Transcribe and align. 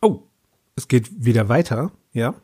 Oh, 0.00 0.22
es 0.76 0.88
geht 0.88 1.24
wieder 1.24 1.48
weiter, 1.48 1.90
ja? 2.12 2.34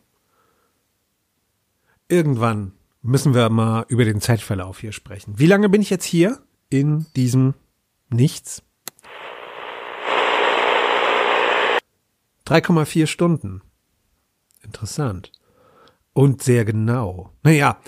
Irgendwann 2.09 2.73
müssen 3.03 3.35
wir 3.35 3.49
mal 3.51 3.85
über 3.89 4.05
den 4.05 4.21
Zeitverlauf 4.21 4.81
hier 4.81 4.93
sprechen. 4.93 5.39
Wie 5.39 5.47
lange 5.47 5.69
bin 5.69 5.83
ich 5.83 5.91
jetzt 5.91 6.05
hier 6.05 6.41
in 6.71 7.07
diesem 7.15 7.55
Nichts? 8.11 8.63
3,4 12.47 13.07
Stunden. 13.07 13.63
Interessant. 14.63 15.31
Und 16.15 16.43
sehr 16.43 16.65
genau. 16.65 17.31
Naja, 17.43 17.79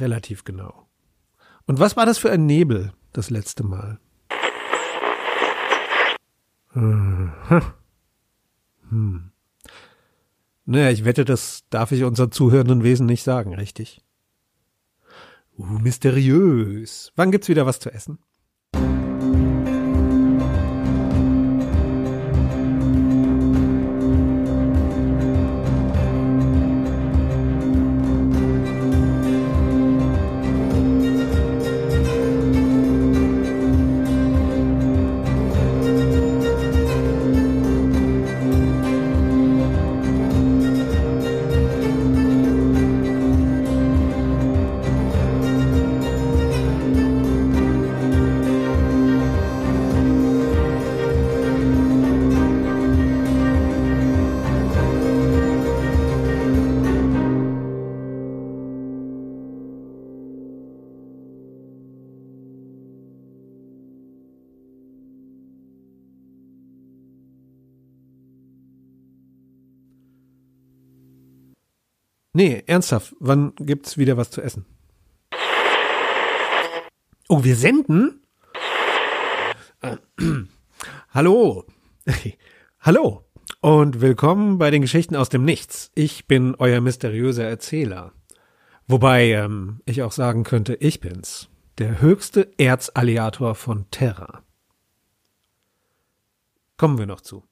relativ 0.00 0.44
genau. 0.44 0.88
Und 1.66 1.78
was 1.80 1.96
war 1.96 2.06
das 2.06 2.18
für 2.18 2.30
ein 2.30 2.46
Nebel 2.46 2.92
das 3.12 3.30
letzte 3.30 3.64
Mal? 3.64 3.98
Hm. 6.72 7.32
hm. 8.90 9.30
Naja, 10.66 10.90
ich 10.90 11.04
wette, 11.06 11.24
das 11.24 11.64
darf 11.70 11.90
ich 11.92 12.04
unseren 12.04 12.32
zuhörenden 12.32 12.82
Wesen 12.82 13.06
nicht 13.06 13.22
sagen, 13.22 13.54
richtig? 13.54 14.02
Uh, 15.56 15.78
mysteriös. 15.78 17.12
Wann 17.16 17.30
gibt's 17.30 17.48
wieder 17.48 17.64
was 17.64 17.80
zu 17.80 17.90
essen? 17.90 18.18
Nee, 72.36 72.64
ernsthaft, 72.66 73.16
wann 73.18 73.54
gibt's 73.56 73.96
wieder 73.96 74.18
was 74.18 74.30
zu 74.30 74.42
essen? 74.42 74.66
Oh, 77.30 77.44
wir 77.44 77.56
senden? 77.56 78.20
Hallo. 81.14 81.64
Hallo 82.80 83.24
und 83.62 84.02
willkommen 84.02 84.58
bei 84.58 84.70
den 84.70 84.82
Geschichten 84.82 85.16
aus 85.16 85.30
dem 85.30 85.46
Nichts. 85.46 85.90
Ich 85.94 86.26
bin 86.26 86.54
euer 86.56 86.82
mysteriöser 86.82 87.44
Erzähler. 87.44 88.12
Wobei 88.86 89.30
ähm, 89.30 89.80
ich 89.86 90.02
auch 90.02 90.12
sagen 90.12 90.44
könnte, 90.44 90.74
ich 90.74 91.00
bin's. 91.00 91.48
Der 91.78 92.02
höchste 92.02 92.50
Erzalliator 92.58 93.54
von 93.54 93.90
Terra. 93.90 94.42
Kommen 96.76 96.98
wir 96.98 97.06
noch 97.06 97.22
zu. 97.22 97.44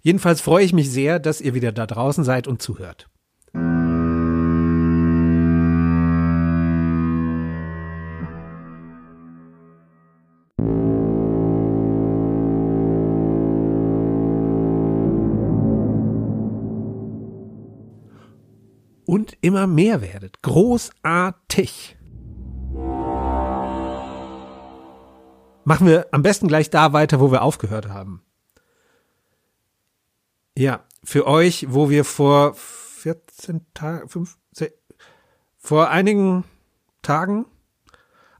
Jedenfalls 0.00 0.40
freue 0.40 0.64
ich 0.64 0.72
mich 0.72 0.92
sehr, 0.92 1.18
dass 1.18 1.40
ihr 1.40 1.54
wieder 1.54 1.72
da 1.72 1.88
draußen 1.88 2.22
seid 2.22 2.46
und 2.46 2.62
zuhört. 2.62 3.08
Immer 19.40 19.66
mehr 19.66 20.00
werdet. 20.02 20.42
Großartig. 20.42 21.96
Machen 25.64 25.86
wir 25.86 26.06
am 26.10 26.22
besten 26.22 26.48
gleich 26.48 26.70
da 26.70 26.92
weiter, 26.92 27.20
wo 27.20 27.30
wir 27.30 27.42
aufgehört 27.42 27.88
haben. 27.88 28.22
Ja, 30.56 30.84
für 31.04 31.26
euch, 31.26 31.66
wo 31.70 31.88
wir 31.88 32.04
vor 32.04 32.54
14 32.54 33.66
Tagen, 33.74 34.08
5, 34.08 34.38
vor 35.58 35.90
einigen 35.90 36.44
Tagen 37.02 37.46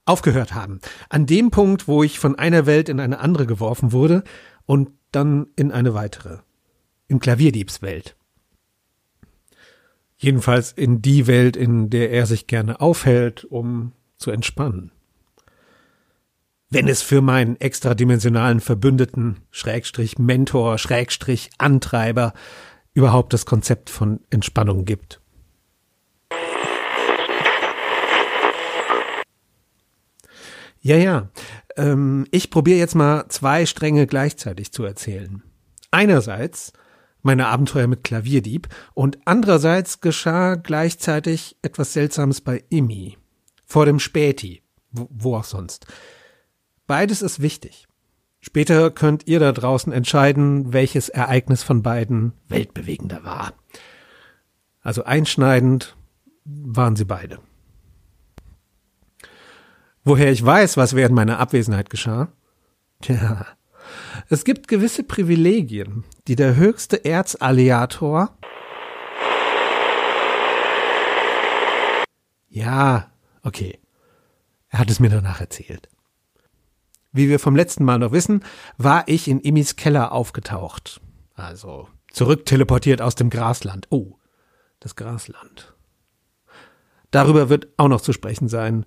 aufgehört 0.04 0.54
haben. 0.54 0.80
An 1.08 1.26
dem 1.26 1.50
Punkt, 1.50 1.86
wo 1.86 2.02
ich 2.02 2.18
von 2.18 2.36
einer 2.36 2.66
Welt 2.66 2.88
in 2.88 3.00
eine 3.00 3.20
andere 3.20 3.46
geworfen 3.46 3.92
wurde 3.92 4.24
und 4.66 4.90
dann 5.12 5.48
in 5.56 5.70
eine 5.70 5.94
weitere. 5.94 6.38
In 7.06 7.20
Klavierdiebswelt. 7.20 8.16
Jedenfalls 10.22 10.70
in 10.70 11.02
die 11.02 11.26
Welt, 11.26 11.56
in 11.56 11.90
der 11.90 12.12
er 12.12 12.26
sich 12.26 12.46
gerne 12.46 12.80
aufhält, 12.80 13.44
um 13.44 13.90
zu 14.18 14.30
entspannen. 14.30 14.92
Wenn 16.70 16.86
es 16.86 17.02
für 17.02 17.20
meinen 17.20 17.60
extradimensionalen 17.60 18.60
Verbündeten, 18.60 19.38
Schrägstrich 19.50 20.20
Mentor, 20.20 20.78
Schrägstrich 20.78 21.50
Antreiber, 21.58 22.34
überhaupt 22.94 23.32
das 23.32 23.46
Konzept 23.46 23.90
von 23.90 24.20
Entspannung 24.30 24.84
gibt. 24.84 25.20
Ja, 30.82 30.96
ja. 30.96 31.30
Ähm, 31.76 32.28
ich 32.30 32.50
probiere 32.50 32.78
jetzt 32.78 32.94
mal 32.94 33.26
zwei 33.28 33.66
Stränge 33.66 34.06
gleichzeitig 34.06 34.70
zu 34.70 34.84
erzählen. 34.84 35.42
Einerseits 35.90 36.72
meine 37.22 37.46
Abenteuer 37.46 37.86
mit 37.86 38.04
Klavierdieb 38.04 38.68
und 38.94 39.18
andererseits 39.24 40.00
geschah 40.00 40.56
gleichzeitig 40.56 41.56
etwas 41.62 41.92
Seltsames 41.92 42.40
bei 42.40 42.64
Imi. 42.68 43.16
Vor 43.64 43.86
dem 43.86 43.98
Späti. 43.98 44.62
Wo, 44.90 45.08
wo 45.10 45.36
auch 45.36 45.44
sonst. 45.44 45.86
Beides 46.86 47.22
ist 47.22 47.40
wichtig. 47.40 47.88
Später 48.40 48.90
könnt 48.90 49.26
ihr 49.26 49.38
da 49.40 49.52
draußen 49.52 49.92
entscheiden, 49.92 50.72
welches 50.72 51.08
Ereignis 51.08 51.62
von 51.62 51.82
beiden 51.82 52.32
weltbewegender 52.48 53.24
war. 53.24 53.54
Also 54.80 55.04
einschneidend 55.04 55.96
waren 56.44 56.96
sie 56.96 57.04
beide. 57.04 57.38
Woher 60.04 60.32
ich 60.32 60.44
weiß, 60.44 60.76
was 60.76 60.96
während 60.96 61.14
meiner 61.14 61.38
Abwesenheit 61.38 61.88
geschah? 61.88 62.32
Tja, 63.00 63.46
es 64.32 64.44
gibt 64.44 64.66
gewisse 64.66 65.02
Privilegien, 65.02 66.04
die 66.26 66.36
der 66.36 66.56
höchste 66.56 67.04
Erzalliator 67.04 68.36
Ja, 72.48 73.10
okay. 73.42 73.78
Er 74.68 74.78
hat 74.78 74.90
es 74.90 75.00
mir 75.00 75.10
danach 75.10 75.40
erzählt. 75.40 75.88
Wie 77.12 77.28
wir 77.28 77.38
vom 77.38 77.56
letzten 77.56 77.84
Mal 77.84 77.98
noch 77.98 78.12
wissen, 78.12 78.42
war 78.78 79.04
ich 79.06 79.28
in 79.28 79.40
Imis 79.40 79.76
Keller 79.76 80.12
aufgetaucht. 80.12 81.00
Also 81.34 81.88
zurückteleportiert 82.10 83.02
aus 83.02 83.14
dem 83.14 83.28
Grasland. 83.28 83.86
Oh, 83.90 84.16
das 84.80 84.96
Grasland. 84.96 85.74
Darüber 87.10 87.50
wird 87.50 87.68
auch 87.76 87.88
noch 87.88 88.00
zu 88.00 88.12
sprechen 88.14 88.48
sein. 88.48 88.86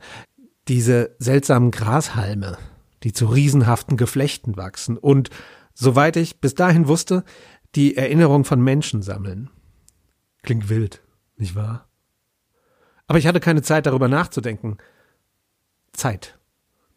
Diese 0.67 1.15
seltsamen 1.19 1.69
Grashalme, 1.69 2.57
die 3.05 3.13
zu 3.13 3.27
riesenhaften 3.27 3.97
Geflechten 3.97 4.57
wachsen 4.57 4.97
und, 4.97 5.29
soweit 5.75 6.17
ich 6.17 6.41
bis 6.41 6.55
dahin 6.55 6.87
wusste, 6.87 7.23
die 7.75 7.95
Erinnerung 7.95 8.45
von 8.45 8.59
Menschen 8.59 9.03
sammeln. 9.03 9.51
Klingt 10.41 10.69
wild, 10.69 11.03
nicht 11.37 11.55
wahr? 11.55 11.87
Aber 13.05 13.19
ich 13.19 13.27
hatte 13.27 13.39
keine 13.39 13.61
Zeit 13.61 13.85
darüber 13.85 14.07
nachzudenken. 14.07 14.77
Zeit. 15.93 16.39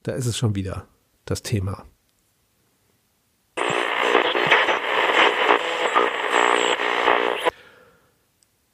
Da 0.03 0.13
ist 0.13 0.25
es 0.25 0.39
schon 0.39 0.55
wieder 0.55 0.89
das 1.27 1.43
Thema. 1.43 1.85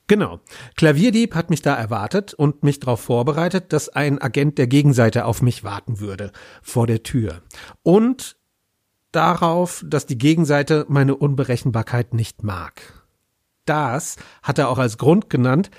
Genau. 0.07 0.41
Klavierdieb 0.77 1.35
hat 1.35 1.49
mich 1.51 1.63
da 1.63 1.75
erwartet 1.75 2.35
und 2.35 2.63
mich 2.63 2.79
darauf 2.81 3.01
vorbereitet, 3.01 3.73
dass 3.73 3.89
ein 3.89 4.21
Agent 4.21 4.59
der 4.59 4.67
Gegenseite 4.67 5.25
auf 5.25 5.41
mich 5.41 5.65
warten 5.65 6.01
würde, 6.01 6.31
vor 6.63 6.87
der 6.87 7.03
Tür. 7.03 7.43
Und 7.83 8.37
darauf, 9.13 9.83
dass 9.87 10.07
die 10.07 10.19
Gegenseite 10.19 10.85
meine 10.89 11.17
Unberechenbarkeit 11.17 12.13
nicht 12.13 12.43
mag. 12.43 13.05
Das 13.65 14.17
hat 14.43 14.59
er 14.59 14.69
auch 14.69 14.79
als 14.79 14.99
Grund 14.99 15.31
genannt, 15.31 15.71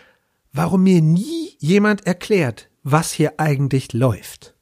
warum 0.51 0.83
mir 0.83 1.01
nie 1.01 1.55
jemand 1.59 2.07
erklärt, 2.07 2.69
was 2.81 3.11
hier 3.11 3.39
eigentlich 3.39 3.93
läuft. 3.93 4.55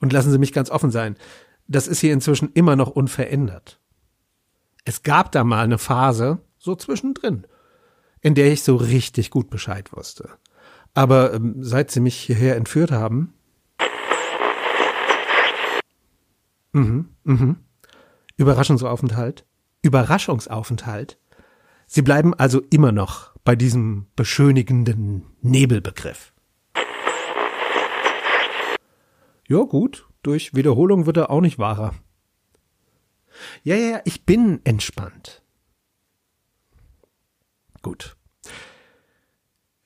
Und 0.00 0.12
lassen 0.12 0.30
Sie 0.30 0.38
mich 0.38 0.52
ganz 0.52 0.70
offen 0.70 0.90
sein, 0.90 1.16
das 1.66 1.88
ist 1.88 2.00
hier 2.00 2.12
inzwischen 2.12 2.52
immer 2.52 2.76
noch 2.76 2.90
unverändert. 2.90 3.80
Es 4.84 5.02
gab 5.02 5.32
da 5.32 5.44
mal 5.44 5.64
eine 5.64 5.78
Phase, 5.78 6.40
so 6.58 6.74
zwischendrin, 6.74 7.46
in 8.22 8.34
der 8.34 8.50
ich 8.50 8.62
so 8.62 8.76
richtig 8.76 9.30
gut 9.30 9.50
Bescheid 9.50 9.92
wusste. 9.92 10.30
Aber 10.94 11.34
ähm, 11.34 11.56
seit 11.58 11.90
Sie 11.90 12.00
mich 12.00 12.16
hierher 12.16 12.56
entführt 12.56 12.90
haben. 12.90 13.34
Mhm, 16.72 17.10
mhm. 17.24 17.56
Überraschungsaufenthalt. 18.36 19.44
Überraschungsaufenthalt. 19.82 21.18
Sie 21.86 22.02
bleiben 22.02 22.32
also 22.32 22.62
immer 22.70 22.92
noch 22.92 23.32
bei 23.44 23.56
diesem 23.56 24.06
beschönigenden 24.16 25.26
Nebelbegriff. 25.42 26.32
Ja, 29.48 29.62
gut. 29.64 30.06
Durch 30.22 30.54
Wiederholung 30.54 31.04
wird 31.06 31.16
er 31.16 31.30
auch 31.30 31.40
nicht 31.40 31.58
wahrer. 31.58 31.94
Ja, 33.64 33.74
ja, 33.74 34.00
ich 34.04 34.24
bin 34.24 34.60
entspannt. 34.64 35.41
Gut. 37.82 38.16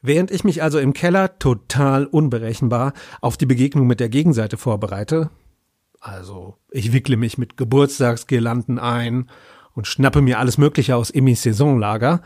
Während 0.03 0.31
ich 0.31 0.45
mich 0.45 0.63
also 0.63 0.79
im 0.79 0.93
Keller 0.93 1.39
total 1.39 2.07
unberechenbar 2.07 2.93
auf 3.21 3.37
die 3.37 3.47
Begegnung 3.47 3.87
mit 3.87 3.99
der 3.99 4.09
Gegenseite 4.09 4.57
vorbereite, 4.57 5.31
also 6.01 6.59
ich 6.71 6.93
wickle 6.93 7.17
mich 7.17 7.39
mit 7.39 7.57
Geburtstagsgirlanden 7.57 8.79
ein 8.79 9.29
und 9.75 9.87
schnappe 9.87 10.23
mir 10.23 10.39
alles 10.39 10.59
Mögliche 10.59 10.95
aus 10.95 11.11
Emmys 11.11 11.43
Saisonlager, 11.43 12.23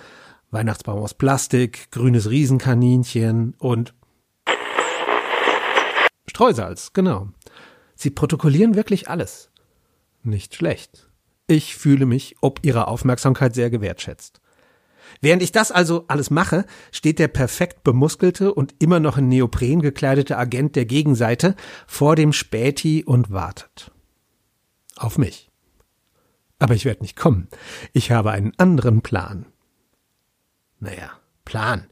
Weihnachtsbaum 0.50 1.00
aus 1.00 1.14
Plastik, 1.14 1.90
grünes 1.90 2.28
Riesenkaninchen 2.28 3.54
und 3.58 3.94
Streusalz, 6.26 6.92
genau. 6.92 7.28
Sie 7.94 8.10
protokollieren 8.10 8.74
wirklich 8.74 9.08
alles. 9.08 9.50
Nicht 10.22 10.54
schlecht. 10.54 11.08
Ich 11.46 11.76
fühle 11.76 12.06
mich 12.06 12.36
ob 12.40 12.60
ihrer 12.64 12.88
Aufmerksamkeit 12.88 13.54
sehr 13.54 13.70
gewertschätzt. 13.70 14.40
Während 15.20 15.42
ich 15.42 15.52
das 15.52 15.70
also 15.72 16.04
alles 16.08 16.30
mache, 16.30 16.64
steht 16.92 17.18
der 17.18 17.28
perfekt 17.28 17.84
bemuskelte 17.84 18.54
und 18.54 18.74
immer 18.78 19.00
noch 19.00 19.18
in 19.18 19.28
Neopren 19.28 19.82
gekleidete 19.82 20.36
Agent 20.36 20.76
der 20.76 20.86
Gegenseite 20.86 21.56
vor 21.86 22.16
dem 22.16 22.32
Späti 22.32 23.04
und 23.04 23.30
wartet. 23.30 23.90
Auf 24.96 25.18
mich. 25.18 25.50
Aber 26.58 26.74
ich 26.74 26.84
werde 26.84 27.02
nicht 27.02 27.16
kommen. 27.16 27.48
Ich 27.92 28.10
habe 28.10 28.30
einen 28.32 28.52
anderen 28.58 29.00
Plan. 29.00 29.46
Naja, 30.78 31.10
Plan. 31.44 31.86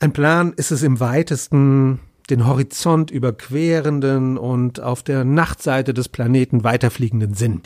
Ein 0.00 0.12
Plan 0.12 0.52
ist 0.54 0.70
es 0.70 0.82
im 0.82 1.00
weitesten, 1.00 2.00
den 2.30 2.46
Horizont 2.46 3.10
überquerenden 3.10 4.38
und 4.38 4.80
auf 4.80 5.02
der 5.02 5.24
Nachtseite 5.24 5.94
des 5.94 6.08
Planeten 6.08 6.64
weiterfliegenden 6.64 7.34
Sinn. 7.34 7.62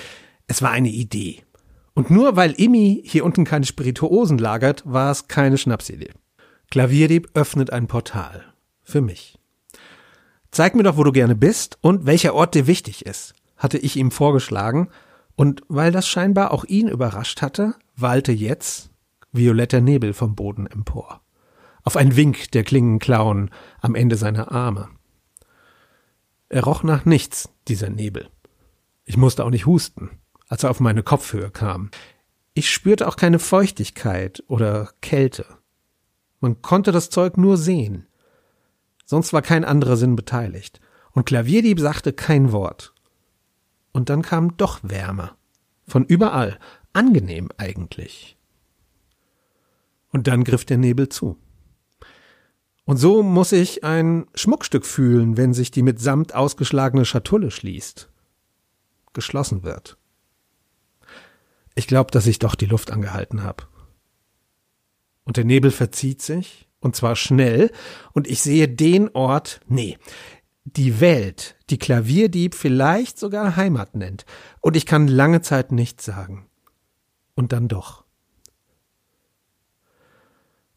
Es 0.47 0.63
war 0.63 0.71
eine 0.71 0.89
Idee. 0.89 1.43
Und 1.99 2.11
nur 2.11 2.37
weil 2.37 2.55
Imi 2.61 3.03
hier 3.05 3.25
unten 3.25 3.43
keine 3.43 3.67
Spirituosen 3.67 4.39
lagert, 4.39 4.85
war 4.87 5.11
es 5.11 5.27
keine 5.27 5.59
Schnapsidee. 5.59 6.13
Klavierdieb 6.71 7.31
öffnet 7.35 7.73
ein 7.73 7.89
Portal. 7.89 8.55
Für 8.85 9.01
mich. 9.01 9.37
Zeig 10.53 10.77
mir 10.77 10.85
doch, 10.85 10.97
wo 10.97 11.03
du 11.03 11.11
gerne 11.11 11.35
bist 11.35 11.77
und 11.81 12.07
welcher 12.07 12.35
Ort 12.35 12.55
dir 12.55 12.69
wichtig 12.69 13.05
ist, 13.05 13.35
hatte 13.57 13.79
ich 13.79 13.97
ihm 13.97 14.13
vorgeschlagen, 14.13 14.91
und 15.35 15.63
weil 15.67 15.91
das 15.91 16.07
scheinbar 16.07 16.53
auch 16.53 16.65
ihn 16.65 16.87
überrascht 16.87 17.43
hatte, 17.43 17.75
wallte 17.97 18.31
jetzt 18.31 18.91
violetter 19.33 19.81
Nebel 19.81 20.13
vom 20.13 20.37
Boden 20.37 20.69
empor. 20.69 21.21
Auf 21.83 21.97
einen 21.97 22.15
Wink 22.15 22.53
der 22.53 22.63
Klingenklauen 22.63 23.51
am 23.81 23.97
Ende 23.97 24.15
seiner 24.15 24.53
Arme. 24.53 24.89
Er 26.49 26.63
roch 26.63 26.85
nach 26.85 27.05
nichts, 27.05 27.49
dieser 27.67 27.91
Nebel. 27.91 28.29
Ich 29.05 29.17
musste 29.17 29.45
auch 29.45 29.51
nicht 29.51 29.67
husten 29.67 30.11
als 30.49 30.65
er 30.65 30.71
auf 30.71 30.81
meine 30.81 31.03
Kopfhöhe 31.03 31.51
kam. 31.51 31.91
Ich 32.55 32.71
spürte 32.71 33.07
auch 33.07 33.17
keine 33.17 33.39
Feuchtigkeit 33.39 34.43
oder 34.49 34.91
Kälte. 35.01 35.47
Man 36.41 36.63
konnte 36.63 36.93
das 36.93 37.11
Zeug 37.11 37.37
nur 37.37 37.57
sehen. 37.57 38.07
Sonst 39.05 39.33
war 39.33 39.43
kein 39.43 39.65
anderer 39.65 39.97
Sinn 39.97 40.17
beteiligt. 40.17 40.81
Und 41.13 41.25
Klavierdieb 41.25 41.81
sagte 41.81 42.13
kein 42.13 42.53
Wort. 42.53 42.95
Und 43.93 44.11
dann 44.11 44.23
kam 44.23 44.57
doch 44.57 44.81
Wärme. 44.83 45.33
Von 45.87 46.05
überall. 46.05 46.59
Angenehm 46.93 47.51
eigentlich. 47.57 48.37
Und 50.11 50.27
dann 50.27 50.45
griff 50.45 50.65
der 50.65 50.79
Nebel 50.79 51.09
zu. 51.09 51.37
Und 52.85 52.97
so 52.97 53.23
muss 53.23 53.53
ich 53.53 53.85
ein 53.85 54.27
Schmuckstück 54.35 54.87
fühlen, 54.87 55.37
wenn 55.37 55.53
sich 55.53 55.71
die 55.71 55.83
mit 55.83 56.01
Samt 56.01 56.35
ausgeschlagene 56.35 57.05
Schatulle 57.05 57.51
schließt. 57.51 58.11
Geschlossen 59.13 59.63
wird. 59.63 59.98
Ich 61.79 61.87
glaube, 61.87 62.11
dass 62.11 62.27
ich 62.27 62.41
doch 62.41 62.57
die 62.57 62.67
Luft 62.67 62.91
angehalten 62.91 63.45
habe. 63.45 63.63
Und 65.23 65.37
der 65.37 65.45
Nebel 65.45 65.71
verzieht 65.71 66.21
sich, 66.21 66.69
und 66.81 66.97
zwar 66.97 67.15
schnell, 67.15 67.71
und 68.13 68.27
ich 68.27 68.43
sehe 68.43 68.67
den 68.67 69.11
Ort, 69.15 69.61
nee, 69.69 69.97
die 70.65 70.99
Welt, 70.99 71.55
die 71.71 71.79
Klavierdieb 71.79 72.57
vielleicht 72.57 73.17
sogar 73.17 73.55
Heimat 73.55 73.95
nennt, 73.95 74.27
und 74.61 74.75
ich 74.75 74.87
kann 74.87 75.07
lange 75.07 75.41
Zeit 75.41 75.71
nichts 75.71 76.05
sagen. 76.05 76.49
Und 77.37 77.53
dann 77.53 77.69
doch. 77.69 78.03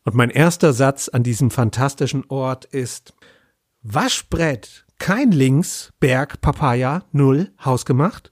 Und 0.04 0.14
mein 0.14 0.30
erster 0.30 0.72
Satz 0.72 1.10
an 1.10 1.24
diesem 1.24 1.50
fantastischen 1.50 2.26
Ort 2.30 2.66
ist 2.66 3.16
Waschbrett, 3.82 4.86
kein 5.00 5.32
Links, 5.32 5.94
Berg, 6.00 6.42
Papaya, 6.42 7.06
null, 7.12 7.52
hausgemacht? 7.66 8.32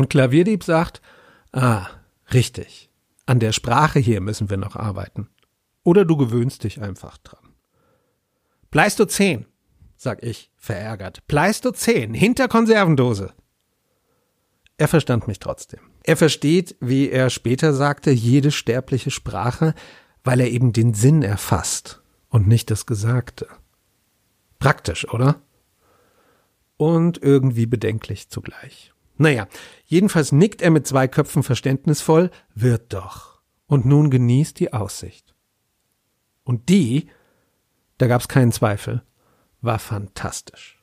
Und 0.00 0.08
Klavierdieb 0.08 0.64
sagt, 0.64 1.02
ah, 1.52 1.86
richtig. 2.32 2.88
An 3.26 3.38
der 3.38 3.52
Sprache 3.52 3.98
hier 3.98 4.22
müssen 4.22 4.48
wir 4.48 4.56
noch 4.56 4.74
arbeiten. 4.74 5.28
Oder 5.82 6.06
du 6.06 6.16
gewöhnst 6.16 6.64
dich 6.64 6.80
einfach 6.80 7.18
dran. 7.18 7.52
Pleistozän, 8.70 9.44
sag 9.98 10.22
ich, 10.22 10.50
verärgert. 10.56 11.26
Pleistozän, 11.26 12.14
hinter 12.14 12.48
Konservendose. 12.48 13.34
Er 14.78 14.88
verstand 14.88 15.28
mich 15.28 15.38
trotzdem. 15.38 15.80
Er 16.02 16.16
versteht, 16.16 16.76
wie 16.80 17.10
er 17.10 17.28
später 17.28 17.74
sagte, 17.74 18.10
jede 18.10 18.52
sterbliche 18.52 19.10
Sprache, 19.10 19.74
weil 20.24 20.40
er 20.40 20.50
eben 20.50 20.72
den 20.72 20.94
Sinn 20.94 21.22
erfasst 21.22 22.02
und 22.30 22.48
nicht 22.48 22.70
das 22.70 22.86
Gesagte. 22.86 23.48
Praktisch, 24.60 25.06
oder? 25.12 25.42
Und 26.78 27.22
irgendwie 27.22 27.66
bedenklich 27.66 28.30
zugleich. 28.30 28.94
Naja, 29.20 29.48
jedenfalls 29.84 30.32
nickt 30.32 30.62
er 30.62 30.70
mit 30.70 30.86
zwei 30.86 31.06
Köpfen 31.06 31.42
verständnisvoll, 31.42 32.30
wird 32.54 32.94
doch. 32.94 33.42
Und 33.66 33.84
nun 33.84 34.08
genießt 34.08 34.58
die 34.58 34.72
Aussicht. 34.72 35.34
Und 36.42 36.70
die, 36.70 37.10
da 37.98 38.06
gab's 38.06 38.28
keinen 38.28 38.50
Zweifel, 38.50 39.02
war 39.60 39.78
fantastisch. 39.78 40.82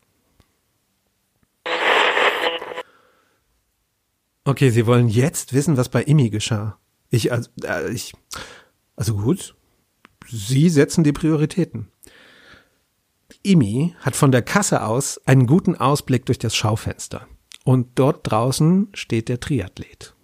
Okay, 4.44 4.70
Sie 4.70 4.86
wollen 4.86 5.10
jetzt 5.10 5.54
wissen, 5.54 5.76
was 5.76 5.90
bei 5.90 6.04
Imi 6.04 6.30
geschah. 6.30 6.78
Ich, 7.10 7.32
also, 7.32 7.50
äh, 7.64 7.90
ich, 7.92 8.14
also 8.96 9.16
gut. 9.16 9.56
Sie 10.28 10.70
setzen 10.70 11.04
die 11.04 11.12
Prioritäten. 11.12 11.92
Imi 13.42 13.96
hat 14.02 14.16
von 14.16 14.32
der 14.32 14.44
Kasse 14.44 14.84
aus 14.84 15.20
einen 15.26 15.48
guten 15.48 15.74
Ausblick 15.74 16.28
durch 16.28 16.38
das 16.38 16.56
Schaufenster. 16.56 17.28
Und 17.68 18.00
dort 18.00 18.32
draußen 18.32 18.88
steht 18.94 19.28
der 19.28 19.42
Triathlet. 19.42 20.16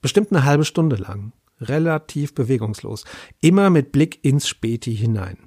Bestimmt 0.00 0.30
eine 0.30 0.44
halbe 0.44 0.64
Stunde 0.64 0.94
lang, 0.94 1.32
relativ 1.60 2.36
bewegungslos, 2.36 3.02
immer 3.40 3.68
mit 3.68 3.90
Blick 3.90 4.24
ins 4.24 4.46
Späti 4.46 4.94
hinein. 4.94 5.38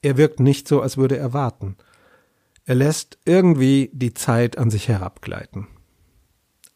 Er 0.00 0.16
wirkt 0.16 0.40
nicht 0.40 0.66
so, 0.66 0.80
als 0.80 0.96
würde 0.96 1.18
er 1.18 1.34
warten. 1.34 1.76
Er 2.64 2.76
lässt 2.76 3.18
irgendwie 3.26 3.90
die 3.92 4.14
Zeit 4.14 4.56
an 4.56 4.70
sich 4.70 4.88
herabgleiten. 4.88 5.66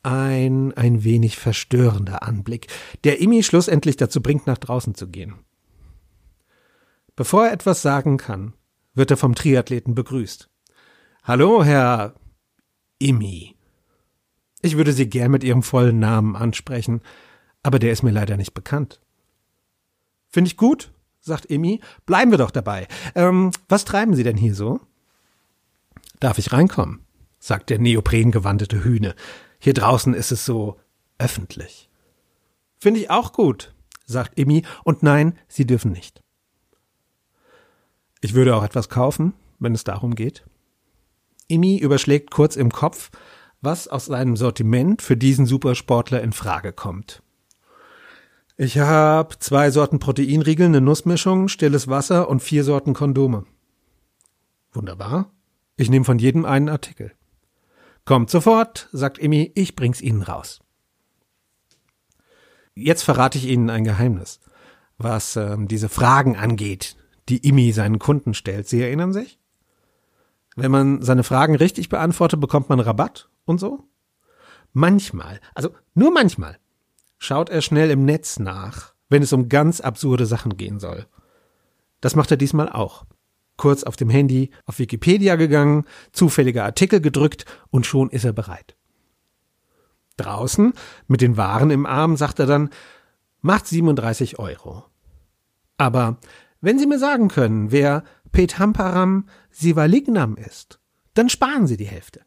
Ein, 0.03 0.75
ein 0.75 1.03
wenig 1.03 1.39
verstörender 1.39 2.25
Anblick, 2.25 2.67
der 3.05 3.23
Imi 3.23 3.43
schlussendlich 3.43 3.97
dazu 3.97 4.21
bringt, 4.21 4.47
nach 4.47 4.59
draußen 4.59 4.95
zu 4.95 5.09
gehen. 5.09 5.37
Bevor 7.15 7.47
er 7.47 7.55
etwas 7.55 7.81
sagen 7.81 8.19
kann, 8.19 8.53
wird 8.93 9.11
er 9.11 9.17
vom 9.17 9.35
Triathleten 9.35 9.95
begrüßt. 9.95 10.51
Hallo, 11.23 11.65
Herr 11.65 12.17
Imi. 12.99 13.55
Ich 14.63 14.77
würde 14.77 14.93
sie 14.93 15.09
gern 15.09 15.31
mit 15.31 15.45
ihrem 15.45 15.63
vollen 15.63 15.99
Namen 15.99 16.37
ansprechen, 16.37 17.03
aber 17.63 17.79
der 17.79 17.93
ist 17.93 18.03
mir 18.03 18.11
leider 18.11 18.37
nicht 18.37 18.55
bekannt. 18.55 19.01
Finde 20.29 20.49
ich 20.49 20.57
gut, 20.57 20.93
sagt 21.21 21.47
Imi. 21.47 21.81
Bleiben 22.07 22.31
wir 22.31 22.39
doch 22.39 22.51
dabei. 22.51 22.89
Ähm, 23.15 23.51
was 23.69 23.85
treiben 23.85 24.15
Sie 24.15 24.23
denn 24.23 24.37
hier 24.37 24.55
so? 24.55 24.81
Darf 26.21 26.39
ich 26.39 26.53
reinkommen? 26.53 27.01
sagt 27.39 27.71
der 27.71 27.79
neoprengewandete 27.79 28.83
Hühne. 28.83 29.15
Hier 29.61 29.75
draußen 29.75 30.15
ist 30.15 30.33
es 30.33 30.45
so 30.45 30.81
öffentlich. 31.19 31.89
Finde 32.79 33.01
ich 33.01 33.11
auch 33.11 33.33
gut, 33.33 33.75
sagt 34.05 34.39
Emmy, 34.39 34.65
und 34.85 35.03
nein, 35.03 35.39
sie 35.47 35.65
dürfen 35.65 35.93
nicht. 35.93 36.23
Ich 38.21 38.35
würde 38.35 38.57
auch 38.57 38.65
etwas 38.65 38.89
kaufen, 38.89 39.33
wenn 39.59 39.75
es 39.75 39.85
darum 39.85 40.15
geht. 40.15 40.45
Emmy 41.49 41.79
überschlägt 41.79 42.31
kurz 42.31 42.57
im 42.57 42.71
Kopf, 42.71 43.11
was 43.61 43.89
aus 43.89 44.07
seinem 44.07 44.37
Sortiment 44.37 45.03
für 45.03 45.17
diesen 45.17 45.47
Supersportler 45.47 46.23
in 46.23 46.33
Frage 46.33 46.73
kommt. 46.73 47.23
Ich 48.57 48.79
habe 48.79 49.39
zwei 49.39 49.71
Sorten 49.71 49.99
Proteinriegel, 49.99 50.67
eine 50.67 50.81
Nussmischung, 50.81 51.49
stilles 51.49 51.89
Wasser 51.89 52.29
und 52.29 52.43
vier 52.43 52.65
Sorten 52.65 52.95
Kondome. 52.95 53.45
Wunderbar. 54.73 55.31
Ich 55.77 55.91
nehme 55.91 56.05
von 56.05 56.19
jedem 56.19 56.45
einen 56.45 56.69
Artikel. 56.69 57.13
Kommt 58.07 58.31
sofort, 58.31 58.89
sagt 58.93 59.19
Emmy, 59.19 59.53
ich 59.55 59.77
bring's 59.77 60.01
Ihnen 60.01 60.23
raus. 60.23 60.61
Jetzt 62.75 63.03
verrate 63.03 63.37
ich 63.37 63.47
Ihnen 63.47 63.69
ein 63.69 63.85
Geheimnis, 63.85 64.41
was 64.97 65.37
ähm, 65.37 65.67
diese 65.67 65.89
Fragen 65.89 66.37
angeht, 66.37 66.97
die 67.29 67.43
Emmy 67.47 67.73
seinen 67.73 67.99
Kunden 67.99 68.33
stellt. 68.33 68.69
Sie 68.69 68.81
erinnern 68.81 69.13
sich? 69.13 69.39
Wenn 70.57 70.71
man 70.71 71.03
seine 71.03 71.23
Fragen 71.23 71.55
richtig 71.55 71.91
beantwortet, 71.91 72.41
bekommt 72.41 72.71
man 72.71 72.81
Rabatt 72.81 73.29
und 73.45 73.61
so? 73.61 73.85
Manchmal, 74.73 75.39
also 75.55 75.71
nur 75.95 76.11
manchmal, 76.11 76.59
schaut 77.19 77.51
er 77.51 77.61
schnell 77.61 77.91
im 77.91 78.05
Netz 78.05 78.39
nach, 78.39 78.95
wenn 79.09 79.23
es 79.23 79.33
um 79.33 79.49
ganz 79.49 79.81
absurde 79.81 80.27
Sachen 80.27 80.57
gehen 80.57 80.81
soll. 80.81 81.07
Das 82.01 82.17
macht 82.17 82.31
er 82.31 82.37
diesmal 82.39 82.71
auch. 82.71 83.05
Kurz 83.59 83.85
auf 83.85 83.97
dem 83.97 84.11
Handy 84.11 84.51
auf 84.65 84.79
Wikipedia 84.79 85.37
gegangen, 85.37 85.85
zufällige 86.13 86.65
Artikel 86.65 87.01
gedrückt 87.01 87.45
und 87.71 87.87
schon 87.87 88.11
ist 88.11 88.25
er 88.25 88.33
bereit. 88.33 88.77
Draußen, 90.17 90.73
mit 91.07 91.21
den 91.21 91.37
Waren 91.37 91.71
im 91.71 91.85
Arm, 91.85 92.17
sagt 92.17 92.39
er 92.39 92.47
dann, 92.47 92.71
macht 93.43 93.67
37 93.67 94.39
Euro. 94.39 94.85
Aber 95.77 96.19
wenn 96.63 96.79
Sie 96.79 96.87
mir 96.87 96.99
sagen 96.99 97.29
können, 97.29 97.71
wer 97.71 98.05
Pethamparam 98.37 99.25
Sivalignam 99.51 100.37
ist, 100.37 100.79
dann 101.15 101.31
sparen 101.31 101.67
Sie 101.67 101.79
die 101.79 101.87
Hälfte. 101.87 102.21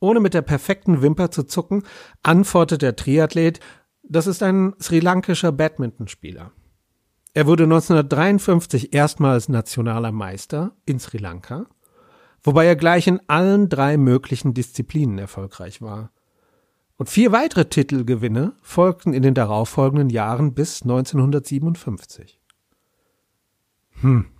Ohne 0.00 0.20
mit 0.20 0.32
der 0.32 0.40
perfekten 0.40 1.02
Wimper 1.02 1.30
zu 1.30 1.42
zucken, 1.42 1.82
antwortet 2.22 2.80
der 2.80 2.96
Triathlet, 2.96 3.60
das 4.02 4.26
ist 4.26 4.42
ein 4.42 4.72
sri 4.80 5.00
lankischer 5.00 5.52
Badmintonspieler. 5.52 6.50
Er 7.34 7.46
wurde 7.46 7.64
1953 7.64 8.94
erstmals 8.94 9.50
nationaler 9.50 10.12
Meister 10.12 10.74
in 10.86 10.98
Sri 10.98 11.18
Lanka, 11.18 11.66
wobei 12.42 12.64
er 12.64 12.76
gleich 12.76 13.06
in 13.06 13.20
allen 13.28 13.68
drei 13.68 13.98
möglichen 13.98 14.54
Disziplinen 14.54 15.18
erfolgreich 15.18 15.82
war. 15.82 16.10
Und 16.96 17.10
vier 17.10 17.32
weitere 17.32 17.66
Titelgewinne 17.66 18.54
folgten 18.62 19.12
in 19.12 19.22
den 19.22 19.34
darauffolgenden 19.34 20.08
Jahren 20.08 20.54
bis 20.54 20.80
1957. 20.80 22.40
Hm, 24.00 24.30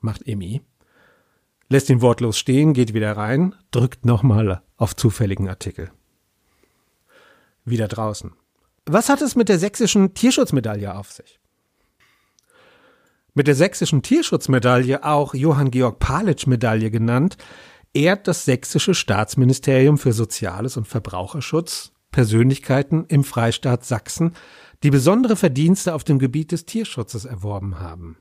macht 0.00 0.26
Emmy 0.26 0.62
lässt 1.68 1.90
ihn 1.90 2.00
wortlos 2.00 2.38
stehen, 2.38 2.72
geht 2.72 2.94
wieder 2.94 3.16
rein, 3.16 3.54
drückt 3.70 4.04
nochmal 4.04 4.62
auf 4.76 4.96
zufälligen 4.96 5.48
Artikel. 5.48 5.90
Wieder 7.64 7.88
draußen. 7.88 8.32
Was 8.86 9.08
hat 9.08 9.20
es 9.20 9.36
mit 9.36 9.48
der 9.48 9.58
sächsischen 9.58 10.14
Tierschutzmedaille 10.14 10.94
auf 10.94 11.12
sich? 11.12 11.38
Mit 13.34 13.46
der 13.46 13.54
sächsischen 13.54 14.02
Tierschutzmedaille, 14.02 15.04
auch 15.04 15.34
Johann 15.34 15.70
Georg 15.70 15.98
Palitsch 15.98 16.46
Medaille 16.46 16.90
genannt, 16.90 17.36
ehrt 17.92 18.26
das 18.26 18.44
sächsische 18.44 18.94
Staatsministerium 18.94 19.98
für 19.98 20.12
Soziales 20.12 20.76
und 20.76 20.88
Verbraucherschutz 20.88 21.92
Persönlichkeiten 22.10 23.04
im 23.08 23.22
Freistaat 23.22 23.84
Sachsen, 23.84 24.34
die 24.82 24.90
besondere 24.90 25.36
Verdienste 25.36 25.94
auf 25.94 26.04
dem 26.04 26.18
Gebiet 26.18 26.52
des 26.52 26.64
Tierschutzes 26.64 27.26
erworben 27.26 27.80
haben. 27.80 28.16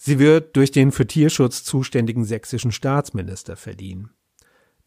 Sie 0.00 0.20
wird 0.20 0.56
durch 0.56 0.70
den 0.70 0.92
für 0.92 1.06
Tierschutz 1.06 1.64
zuständigen 1.64 2.24
sächsischen 2.24 2.70
Staatsminister 2.70 3.56
verliehen. 3.56 4.10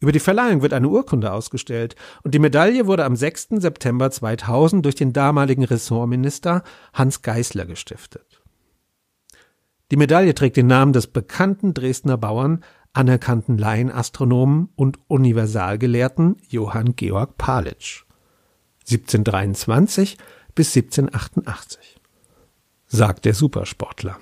Über 0.00 0.10
die 0.10 0.18
Verleihung 0.18 0.62
wird 0.62 0.72
eine 0.72 0.88
Urkunde 0.88 1.32
ausgestellt 1.32 1.94
und 2.24 2.34
die 2.34 2.40
Medaille 2.40 2.86
wurde 2.86 3.04
am 3.04 3.14
6. 3.14 3.48
September 3.58 4.10
2000 4.10 4.84
durch 4.84 4.96
den 4.96 5.12
damaligen 5.12 5.62
Ressortminister 5.62 6.64
Hans 6.94 7.22
Geißler 7.22 7.66
gestiftet. 7.66 8.42
Die 9.92 9.96
Medaille 9.96 10.34
trägt 10.34 10.56
den 10.56 10.66
Namen 10.66 10.94
des 10.94 11.06
bekannten 11.06 11.74
Dresdner 11.74 12.16
Bauern, 12.16 12.64
anerkannten 12.94 13.58
Laienastronomen 13.58 14.70
und 14.74 14.98
Universalgelehrten 15.08 16.38
Johann 16.48 16.96
Georg 16.96 17.36
Palitsch. 17.36 18.06
1723 18.88 20.16
bis 20.54 20.74
1788, 20.74 22.00
sagt 22.86 23.26
der 23.26 23.34
Supersportler. 23.34 24.18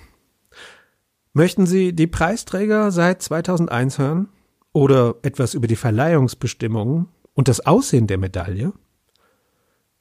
Möchten 1.32 1.66
Sie 1.66 1.92
die 1.92 2.08
Preisträger 2.08 2.90
seit 2.90 3.22
2001 3.22 3.98
hören? 3.98 4.28
Oder 4.72 5.16
etwas 5.22 5.54
über 5.54 5.66
die 5.66 5.76
Verleihungsbestimmungen 5.76 7.08
und 7.34 7.48
das 7.48 7.66
Aussehen 7.66 8.06
der 8.06 8.18
Medaille? 8.18 8.72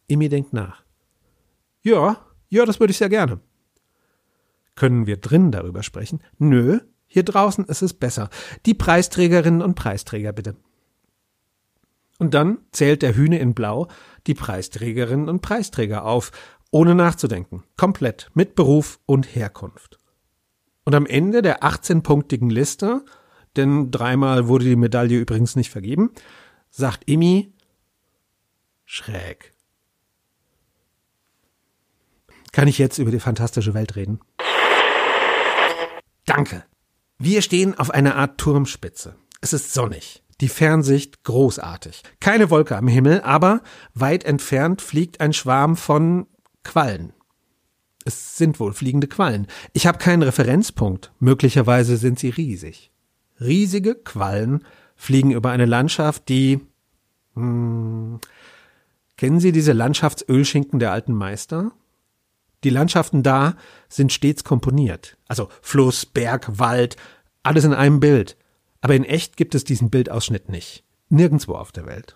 Imi 0.07 0.29
denkt 0.29 0.53
nach. 0.53 0.83
Ja, 1.81 2.25
ja, 2.49 2.65
das 2.65 2.79
würde 2.79 2.91
ich 2.91 2.97
sehr 2.97 3.09
gerne. 3.09 3.39
Können 4.75 5.07
wir 5.07 5.17
drin 5.17 5.51
darüber 5.51 5.83
sprechen? 5.83 6.21
Nö, 6.37 6.79
hier 7.07 7.23
draußen 7.23 7.65
ist 7.65 7.81
es 7.81 7.93
besser. 7.93 8.29
Die 8.65 8.73
Preisträgerinnen 8.73 9.61
und 9.61 9.75
Preisträger 9.75 10.31
bitte. 10.31 10.55
Und 12.19 12.33
dann 12.33 12.59
zählt 12.71 13.01
der 13.01 13.15
Hühne 13.15 13.39
in 13.39 13.53
Blau 13.53 13.87
die 14.27 14.33
Preisträgerinnen 14.33 15.29
und 15.29 15.41
Preisträger 15.41 16.05
auf, 16.05 16.31
ohne 16.71 16.93
nachzudenken, 16.93 17.63
komplett, 17.77 18.29
mit 18.33 18.55
Beruf 18.55 18.99
und 19.05 19.35
Herkunft. 19.35 19.99
Und 20.89 20.95
am 20.95 21.05
Ende 21.05 21.43
der 21.43 21.61
18-punktigen 21.61 22.49
Liste, 22.49 23.05
denn 23.55 23.91
dreimal 23.91 24.47
wurde 24.47 24.65
die 24.65 24.75
Medaille 24.75 25.19
übrigens 25.19 25.55
nicht 25.55 25.69
vergeben, 25.69 26.09
sagt 26.71 27.07
Imi 27.07 27.53
schräg. 28.85 29.53
Kann 32.51 32.67
ich 32.67 32.79
jetzt 32.79 32.97
über 32.97 33.11
die 33.11 33.19
fantastische 33.19 33.75
Welt 33.75 33.95
reden? 33.97 34.19
Danke. 36.25 36.65
Wir 37.19 37.43
stehen 37.43 37.77
auf 37.77 37.91
einer 37.91 38.15
Art 38.15 38.39
Turmspitze. 38.39 39.15
Es 39.41 39.53
ist 39.53 39.75
sonnig. 39.75 40.23
Die 40.41 40.49
Fernsicht 40.49 41.23
großartig. 41.23 42.01
Keine 42.19 42.49
Wolke 42.49 42.75
am 42.75 42.87
Himmel, 42.87 43.21
aber 43.21 43.61
weit 43.93 44.23
entfernt 44.23 44.81
fliegt 44.81 45.21
ein 45.21 45.33
Schwarm 45.33 45.77
von 45.77 46.25
Quallen. 46.63 47.13
Es 48.09 48.37
sind 48.37 48.59
wohl 48.59 48.73
fliegende 48.73 49.05
Quallen. 49.05 49.45
Ich 49.71 49.85
habe 49.85 49.99
keinen 49.99 50.23
Referenzpunkt. 50.23 51.11
Möglicherweise 51.19 51.95
sind 51.95 52.17
sie 52.17 52.29
riesig. 52.29 52.89
Riesige 53.39 53.93
Quallen 53.93 54.65
fliegen 54.95 55.29
über 55.29 55.51
eine 55.51 55.67
Landschaft, 55.67 56.27
die. 56.27 56.59
Hm, 57.35 58.19
kennen 59.15 59.39
Sie 59.39 59.51
diese 59.51 59.73
Landschaftsölschinken 59.73 60.79
der 60.79 60.91
alten 60.91 61.13
Meister? 61.13 61.71
Die 62.63 62.71
Landschaften 62.71 63.21
da 63.21 63.55
sind 63.89 64.11
stets 64.11 64.43
komponiert. 64.43 65.15
Also 65.27 65.49
Fluss, 65.61 66.07
Berg, 66.07 66.57
Wald, 66.57 66.97
alles 67.43 67.63
in 67.63 67.75
einem 67.75 67.99
Bild. 67.99 68.37
Aber 68.81 68.95
in 68.95 69.03
echt 69.03 69.37
gibt 69.37 69.53
es 69.53 69.63
diesen 69.63 69.91
Bildausschnitt 69.91 70.49
nicht. 70.49 70.83
Nirgendwo 71.09 71.53
auf 71.53 71.71
der 71.71 71.85
Welt. 71.85 72.15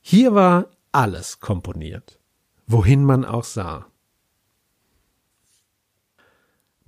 Hier 0.00 0.34
war 0.34 0.66
alles 0.90 1.38
komponiert, 1.38 2.18
wohin 2.66 3.04
man 3.04 3.24
auch 3.24 3.44
sah. 3.44 3.89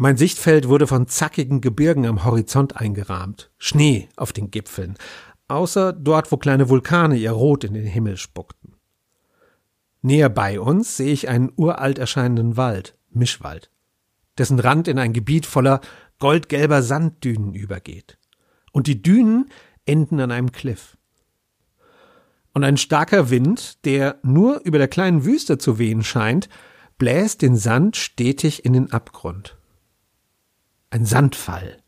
Mein 0.02 0.16
Sichtfeld 0.16 0.66
wurde 0.66 0.88
von 0.88 1.06
zackigen 1.06 1.61
Gebirgen 1.61 2.06
am 2.06 2.25
Horizont 2.25 2.76
eingerahmt, 2.76 3.52
Schnee 3.56 4.09
auf 4.16 4.32
den 4.32 4.50
Gipfeln, 4.50 4.97
außer 5.47 5.92
dort, 5.92 6.32
wo 6.32 6.38
kleine 6.38 6.68
Vulkane 6.68 7.14
ihr 7.14 7.30
Rot 7.30 7.62
in 7.62 7.75
den 7.75 7.87
Himmel 7.87 8.16
spuckten. 8.16 8.75
Näher 10.00 10.28
bei 10.28 10.59
uns 10.59 10.97
sehe 10.97 11.12
ich 11.12 11.28
einen 11.28 11.52
uralt 11.54 12.00
erscheinenden 12.00 12.56
Wald, 12.56 12.97
Mischwald, 13.11 13.71
dessen 14.38 14.59
Rand 14.59 14.88
in 14.88 14.99
ein 14.99 15.12
Gebiet 15.12 15.47
voller 15.47 15.80
goldgelber 16.18 16.82
Sanddünen 16.82 17.54
übergeht. 17.54 18.18
Und 18.73 18.88
die 18.88 19.02
Dünen 19.02 19.50
enden 19.87 20.18
an 20.18 20.32
einem 20.32 20.50
Kliff. 20.50 20.97
Und 22.52 22.64
ein 22.64 22.76
starker 22.76 23.30
Wind, 23.30 23.85
der 23.85 24.18
nur 24.25 24.62
über 24.64 24.78
der 24.78 24.88
kleinen 24.88 25.25
Wüste 25.25 25.59
zu 25.59 25.78
wehen 25.78 26.02
scheint, 26.02 26.49
bläst 26.99 27.40
den 27.40 27.54
Sand 27.54 27.97
stetig 27.97 28.64
in 28.64 28.73
den 28.73 28.90
Abgrund 28.90 29.56
ein 30.92 31.06
Sandfall. 31.06 31.78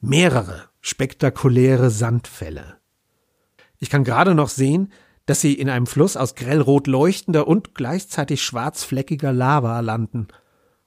Mehrere 0.00 0.64
spektakuläre 0.80 1.90
Sandfälle. 1.90 2.78
Ich 3.78 3.88
kann 3.88 4.02
gerade 4.02 4.34
noch 4.34 4.48
sehen, 4.48 4.92
dass 5.26 5.40
sie 5.40 5.54
in 5.54 5.70
einem 5.70 5.86
Fluss 5.86 6.16
aus 6.16 6.34
grellrot 6.34 6.88
leuchtender 6.88 7.46
und 7.46 7.76
gleichzeitig 7.76 8.42
schwarzfleckiger 8.42 9.32
Lava 9.32 9.78
landen. 9.78 10.26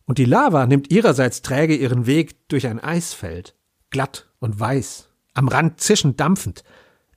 Und 0.03 0.17
die 0.17 0.25
Lava 0.25 0.65
nimmt 0.65 0.91
ihrerseits 0.91 1.41
träge 1.41 1.77
ihren 1.77 2.05
Weg 2.07 2.49
durch 2.49 2.67
ein 2.67 2.81
Eisfeld, 2.81 3.55
glatt 3.89 4.29
und 4.39 4.59
weiß, 4.59 5.07
am 5.33 5.47
Rand 5.47 5.79
zischend 5.79 6.19
dampfend, 6.19 6.65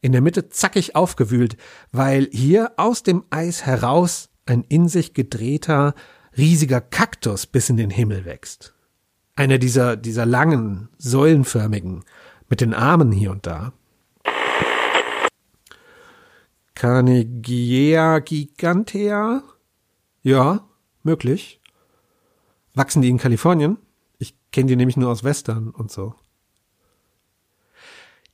in 0.02 0.12
der 0.12 0.20
Mitte 0.20 0.48
zackig 0.48 0.94
aufgewühlt, 0.94 1.56
weil 1.90 2.28
hier 2.30 2.74
aus 2.76 3.02
dem 3.02 3.24
Eis 3.30 3.66
heraus 3.66 4.30
ein 4.46 4.62
in 4.62 4.86
sich 4.86 5.14
gedrehter, 5.14 5.94
riesiger 6.36 6.80
Kaktus 6.80 7.46
bis 7.48 7.68
in 7.70 7.76
den 7.76 7.90
Himmel 7.90 8.24
wächst. 8.24 8.74
Einer 9.34 9.58
dieser, 9.58 9.96
dieser 9.96 10.26
langen, 10.26 10.88
säulenförmigen, 10.98 12.04
mit 12.48 12.60
den 12.60 12.74
Armen 12.74 13.12
hier 13.12 13.30
und 13.30 13.46
da. 13.46 13.72
Carnegiea 16.74 18.18
gigantea? 18.18 19.42
Ja, 20.22 20.68
möglich. 21.02 21.60
Wachsen 22.74 23.02
die 23.02 23.08
in 23.08 23.18
Kalifornien? 23.18 23.78
Ich 24.18 24.34
kenne 24.50 24.66
die 24.66 24.76
nämlich 24.76 24.96
nur 24.96 25.10
aus 25.10 25.24
Western 25.24 25.70
und 25.70 25.90
so. 25.90 26.14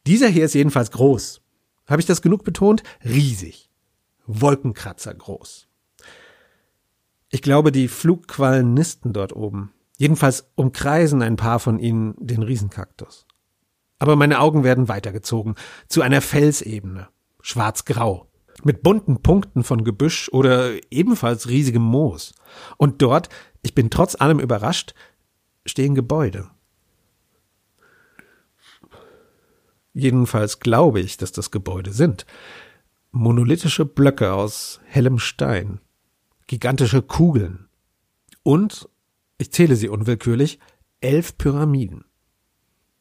Dieser 0.06 0.28
hier 0.28 0.44
ist 0.44 0.54
jedenfalls 0.54 0.90
groß. 0.90 1.42
Habe 1.86 2.00
ich 2.00 2.06
das 2.06 2.22
genug 2.22 2.42
betont? 2.44 2.82
Riesig. 3.04 3.70
Wolkenkratzer 4.26 5.14
groß. 5.14 5.68
Ich 7.30 7.42
glaube, 7.42 7.72
die 7.72 7.88
Flugquallen 7.88 8.74
nisten 8.74 9.12
dort 9.12 9.34
oben. 9.34 9.72
Jedenfalls 9.98 10.48
umkreisen 10.54 11.22
ein 11.22 11.36
paar 11.36 11.58
von 11.58 11.80
ihnen 11.80 12.14
den 12.18 12.42
Riesenkaktus. 12.44 13.26
Aber 13.98 14.14
meine 14.14 14.38
Augen 14.38 14.62
werden 14.62 14.88
weitergezogen 14.88 15.56
zu 15.88 16.02
einer 16.02 16.20
Felsebene, 16.20 17.08
schwarz-grau, 17.42 18.30
mit 18.62 18.82
bunten 18.82 19.22
Punkten 19.22 19.64
von 19.64 19.82
Gebüsch 19.82 20.28
oder 20.30 20.72
ebenfalls 20.92 21.48
riesigem 21.48 21.82
Moos. 21.82 22.32
Und 22.76 23.02
dort, 23.02 23.28
ich 23.62 23.74
bin 23.74 23.90
trotz 23.90 24.14
allem 24.14 24.38
überrascht, 24.38 24.94
stehen 25.66 25.96
Gebäude. 25.96 26.48
Jedenfalls 29.92 30.60
glaube 30.60 31.00
ich, 31.00 31.16
dass 31.16 31.32
das 31.32 31.50
Gebäude 31.50 31.92
sind. 31.92 32.24
Monolithische 33.10 33.84
Blöcke 33.84 34.32
aus 34.32 34.80
hellem 34.84 35.18
Stein, 35.18 35.80
gigantische 36.46 37.02
Kugeln 37.02 37.68
und, 38.44 38.88
ich 39.38 39.52
zähle 39.52 39.76
sie 39.76 39.88
unwillkürlich, 39.88 40.58
elf 41.00 41.38
Pyramiden. 41.38 42.04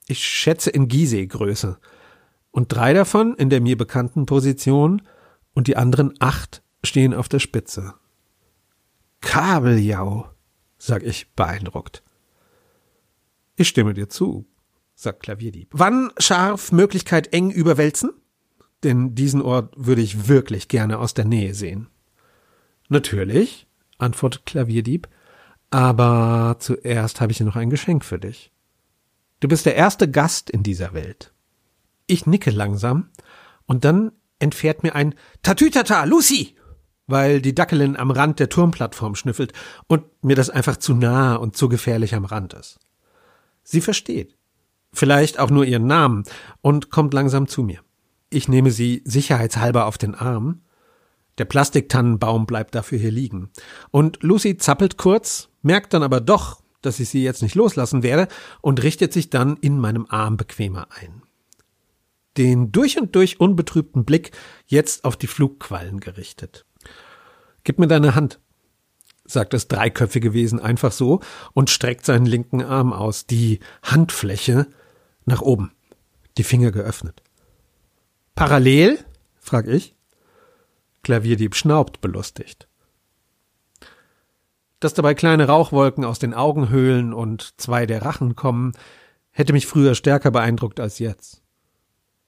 Ich 0.08 0.20
schätze 0.20 0.70
in 0.70 0.88
Gizeh-Größe 0.88 1.78
und 2.52 2.72
drei 2.74 2.94
davon 2.94 3.36
in 3.36 3.50
der 3.50 3.62
mir 3.62 3.78
bekannten 3.78 4.26
Position 4.26 5.02
und 5.54 5.68
die 5.68 5.76
anderen 5.76 6.14
acht 6.20 6.64
stehen 6.84 7.14
auf 7.14 7.28
der 7.28 7.40
Spitze. 7.40 7.96
Kabeljau, 9.22 10.30
sag 10.78 11.04
ich 11.04 11.34
beeindruckt. 11.34 12.04
Ich 13.56 13.68
stimme 13.68 13.94
dir 13.94 14.08
zu, 14.08 14.46
sagt 14.94 15.24
Klavierdieb. 15.24 15.70
Wann 15.72 16.12
scharf, 16.20 16.72
Möglichkeit 16.72 17.34
eng 17.34 17.50
überwälzen? 17.50 18.12
Denn 18.84 19.16
diesen 19.16 19.42
Ort 19.42 19.74
würde 19.76 20.02
ich 20.02 20.28
wirklich 20.28 20.68
gerne 20.68 21.00
aus 21.00 21.16
der 21.16 21.26
Nähe 21.26 21.56
sehen. 21.56 21.90
Natürlich, 22.90 23.68
antwortet 23.98 24.46
Klavierdieb, 24.46 25.08
aber 25.70 26.58
zuerst 26.60 27.22
habe 27.22 27.32
ich 27.32 27.40
noch 27.40 27.56
ein 27.56 27.70
Geschenk 27.70 28.06
für 28.06 28.20
dich. 28.20 28.52
Du 29.40 29.48
bist 29.48 29.66
der 29.66 29.76
erste 29.76 30.10
Gast 30.10 30.50
in 30.50 30.64
dieser 30.64 30.94
Welt. 30.94 31.34
Ich 32.08 32.26
nicke 32.26 32.52
langsam 32.52 33.10
und 33.66 33.86
dann 33.86 34.12
entfährt 34.40 34.84
mir 34.84 34.96
ein 34.96 35.16
Tatütata, 35.44 36.04
Lucy! 36.06 36.56
weil 37.10 37.42
die 37.42 37.56
Dackelin 37.56 37.96
am 37.96 38.12
Rand 38.12 38.38
der 38.38 38.50
Turmplattform 38.50 39.16
schnüffelt 39.16 39.54
und 39.88 40.04
mir 40.24 40.36
das 40.36 40.50
einfach 40.50 40.76
zu 40.76 40.94
nah 40.94 41.36
und 41.36 41.56
zu 41.56 41.70
gefährlich 41.70 42.14
am 42.16 42.26
Rand 42.26 42.54
ist. 42.54 42.80
Sie 43.64 43.80
versteht 43.80 44.38
vielleicht 44.98 45.40
auch 45.40 45.50
nur 45.50 45.66
ihren 45.66 45.88
Namen, 45.88 46.24
und 46.62 46.90
kommt 46.90 47.14
langsam 47.14 47.48
zu 47.48 47.64
mir. 47.64 47.80
Ich 48.30 48.48
nehme 48.48 48.72
sie 48.72 49.02
sicherheitshalber 49.06 49.86
auf 49.86 49.98
den 49.98 50.16
Arm. 50.16 50.62
Der 51.38 51.46
Plastiktannenbaum 51.46 52.46
bleibt 52.46 52.76
dafür 52.76 52.98
hier 52.98 53.12
liegen. 53.12 53.52
Und 53.92 54.22
Lucy 54.24 54.58
zappelt 54.58 54.98
kurz, 54.98 55.50
merkt 55.68 55.94
dann 55.94 56.02
aber 56.02 56.20
doch, 56.20 56.64
dass 56.82 57.00
ich 57.00 57.10
sie 57.10 57.24
jetzt 57.24 57.44
nicht 57.44 57.54
loslassen 57.54 58.02
werde 58.02 58.28
und 58.62 58.82
richtet 58.82 59.14
sich 59.14 59.30
dann 59.30 59.58
in 59.58 59.78
meinem 59.80 60.08
Arm 60.10 60.38
bequemer 60.38 60.88
ein. 60.90 61.22
Den 62.38 62.72
durch 62.72 63.00
und 63.00 63.16
durch 63.16 63.40
unbetrübten 63.40 64.06
Blick 64.06 64.32
jetzt 64.66 65.06
auf 65.06 65.16
die 65.18 65.28
Flugquallen 65.28 66.00
gerichtet. 66.00 66.66
Gib 67.64 67.80
mir 67.80 67.88
deine 67.88 68.16
Hand, 68.16 68.40
sagt 69.26 69.54
das 69.54 69.68
dreiköpfige 69.68 70.34
Wesen 70.34 70.60
einfach 70.60 70.92
so 70.92 71.20
und 71.54 71.70
streckt 71.70 72.06
seinen 72.06 72.26
linken 72.26 72.64
Arm 72.64 72.94
aus. 72.94 73.26
Die 73.26 73.60
Handfläche 73.84 74.68
nach 75.26 75.42
oben, 75.42 75.72
die 76.38 76.44
Finger 76.44 76.72
geöffnet. 76.72 77.22
Parallel? 78.36 79.00
frag 79.40 79.68
ich. 79.68 79.96
Klavierdieb 81.04 81.56
schnaubt 81.56 82.02
belustigt. 82.02 82.68
Dass 84.80 84.94
dabei 84.94 85.16
kleine 85.16 85.48
Rauchwolken 85.48 86.06
aus 86.06 86.20
den 86.20 86.34
Augenhöhlen 86.34 87.14
und 87.14 87.60
zwei 87.60 87.86
der 87.86 88.04
Rachen 88.04 88.36
kommen, 88.36 88.74
hätte 89.32 89.54
mich 89.54 89.68
früher 89.68 89.96
stärker 89.96 90.32
beeindruckt 90.32 90.80
als 90.80 91.00
jetzt. 91.00 91.42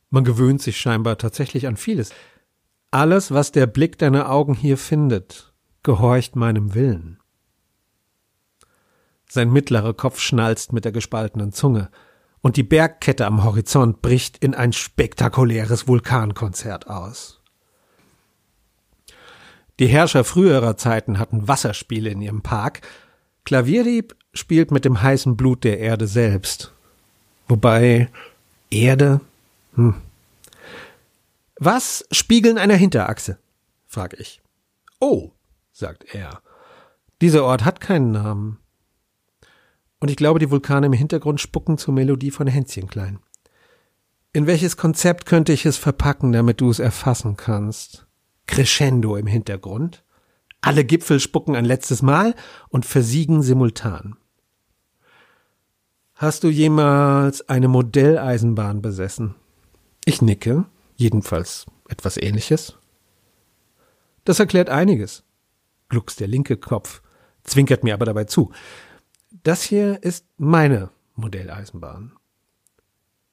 Man 0.10 0.24
gewöhnt 0.24 0.62
sich 0.62 0.78
scheinbar 0.78 1.18
tatsächlich 1.18 1.68
an 1.68 1.78
vieles. 1.78 2.12
Alles, 2.92 3.32
was 3.32 3.52
der 3.52 3.68
Blick 3.68 4.00
deiner 4.00 4.32
Augen 4.32 4.56
hier 4.56 4.78
findet, 4.78 5.54
gehorcht 5.84 6.36
meinem 6.36 6.74
Willen. 6.74 7.20
Sein 9.28 9.52
mittlerer 9.52 9.94
Kopf 9.94 10.20
schnalzt 10.20 10.74
mit 10.74 10.86
der 10.86 10.92
gespaltenen 10.92 11.52
Zunge 11.52 11.92
und 12.42 12.58
die 12.58 12.64
Bergkette 12.64 13.28
am 13.28 13.44
Horizont 13.44 14.02
bricht 14.02 14.40
in 14.40 14.56
ein 14.56 14.74
spektakuläres 14.74 15.88
Vulkankonzert 15.88 16.88
aus. 16.88 17.39
Die 19.80 19.88
Herrscher 19.88 20.26
früherer 20.26 20.76
Zeiten 20.76 21.20
hatten 21.20 21.48
Wasserspiele 21.48 22.10
in 22.10 22.22
ihrem 22.22 22.42
Park. 22.42 22.82
Klavierdieb 23.46 24.16
spielt 24.34 24.72
mit 24.72 24.84
dem 24.84 25.02
heißen 25.02 25.38
Blut 25.38 25.64
der 25.64 25.80
Erde 25.80 26.06
selbst. 26.06 26.74
Wobei 27.48 28.10
Erde? 28.70 29.22
Hm. 29.76 29.96
Was 31.56 32.06
spiegeln 32.12 32.58
einer 32.58 32.76
Hinterachse? 32.76 33.38
frag 33.88 34.20
ich. 34.20 34.42
Oh, 35.00 35.32
sagt 35.72 36.14
er. 36.14 36.42
Dieser 37.22 37.46
Ort 37.46 37.64
hat 37.64 37.80
keinen 37.80 38.12
Namen. 38.12 38.60
Und 40.00 40.12
ich 40.12 40.18
glaube, 40.18 40.40
die 40.40 40.52
Vulkane 40.52 40.88
im 40.88 40.94
Hintergrund 40.94 41.42
spucken 41.42 41.78
zur 41.78 41.94
Melodie 41.94 42.32
von 42.32 42.48
Hänschen 42.48 42.88
klein. 42.88 43.20
In 44.32 44.46
welches 44.46 44.78
Konzept 44.78 45.26
könnte 45.26 45.54
ich 45.54 45.66
es 45.66 45.78
verpacken, 45.78 46.32
damit 46.34 46.62
du 46.62 46.70
es 46.70 46.80
erfassen 46.80 47.36
kannst? 47.36 48.06
Crescendo 48.50 49.16
im 49.16 49.28
Hintergrund. 49.28 50.04
Alle 50.62 50.84
Gipfel 50.84 51.20
spucken 51.20 51.56
ein 51.56 51.66
letztes 51.66 52.02
Mal 52.02 52.36
und 52.70 52.86
versiegen 52.86 53.42
simultan. 53.42 54.18
Hast 56.16 56.44
du 56.44 56.50
jemals 56.50 57.48
eine 57.48 57.70
Modelleisenbahn 57.70 58.82
besessen? 58.82 59.36
Ich 60.04 60.22
nicke, 60.22 60.66
jedenfalls 60.96 61.66
etwas 61.88 62.18
ähnliches. 62.18 62.78
Das 64.26 64.40
erklärt 64.40 64.70
einiges. 64.70 65.24
Glucks 65.88 66.18
der 66.18 66.28
linke 66.28 66.58
Kopf, 66.58 67.02
zwinkert 67.44 67.84
mir 67.84 67.94
aber 67.94 68.06
dabei 68.06 68.26
zu 68.26 68.52
das 69.44 69.64
hier 69.64 70.04
ist 70.04 70.26
meine 70.38 70.90
Modelleisenbahn. 71.16 72.14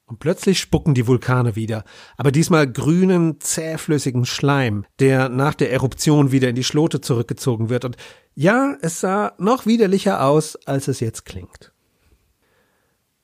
Und 0.07 0.19
plötzlich 0.19 0.59
spucken 0.59 0.93
die 0.93 1.05
Vulkane 1.05 1.57
wieder, 1.57 1.83
aber 2.15 2.31
diesmal 2.31 2.65
grünen, 2.65 3.41
zähflüssigen 3.41 4.25
Schleim, 4.25 4.85
der 4.99 5.27
nach 5.27 5.53
der 5.53 5.73
Eruption 5.73 6.31
wieder 6.31 6.47
in 6.47 6.55
die 6.55 6.63
Schlote 6.63 7.01
zurückgezogen 7.01 7.67
wird. 7.67 7.83
Und 7.83 7.97
ja, 8.33 8.77
es 8.81 9.01
sah 9.01 9.33
noch 9.37 9.65
widerlicher 9.65 10.23
aus, 10.23 10.55
als 10.65 10.87
es 10.87 11.01
jetzt 11.01 11.25
klingt. 11.25 11.73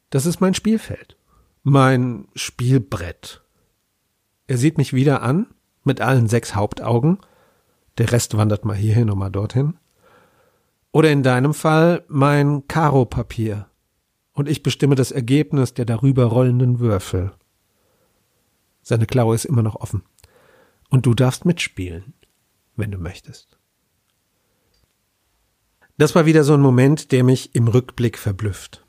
Das 0.09 0.25
ist 0.25 0.41
mein 0.41 0.53
Spielfeld. 0.53 1.15
Mein 1.63 2.27
Spielbrett. 2.35 3.41
Er 4.47 4.57
sieht 4.57 4.77
mich 4.77 4.91
wieder 4.91 5.21
an, 5.21 5.47
mit 5.85 6.01
allen 6.01 6.27
sechs 6.27 6.53
Hauptaugen. 6.53 7.19
Der 7.97 8.11
Rest 8.11 8.35
wandert 8.35 8.65
mal 8.65 8.75
hierhin 8.75 9.09
und 9.09 9.17
mal 9.17 9.29
dorthin. 9.29 9.79
Oder 10.91 11.11
in 11.11 11.23
deinem 11.23 11.53
Fall 11.53 12.03
mein 12.09 12.67
Karo-Papier. 12.67 13.67
Und 14.33 14.49
ich 14.49 14.63
bestimme 14.63 14.95
das 14.95 15.11
Ergebnis 15.11 15.73
der 15.73 15.85
darüber 15.85 16.25
rollenden 16.25 16.79
Würfel. 16.79 17.31
Seine 18.81 19.05
Klaue 19.05 19.35
ist 19.35 19.45
immer 19.45 19.61
noch 19.63 19.75
offen. 19.75 20.03
Und 20.89 21.05
du 21.05 21.13
darfst 21.13 21.45
mitspielen, 21.45 22.13
wenn 22.75 22.91
du 22.91 22.97
möchtest. 22.97 23.57
Das 25.97 26.15
war 26.15 26.25
wieder 26.25 26.43
so 26.43 26.53
ein 26.53 26.61
Moment, 26.61 27.11
der 27.11 27.23
mich 27.23 27.53
im 27.55 27.67
Rückblick 27.67 28.17
verblüfft. 28.17 28.83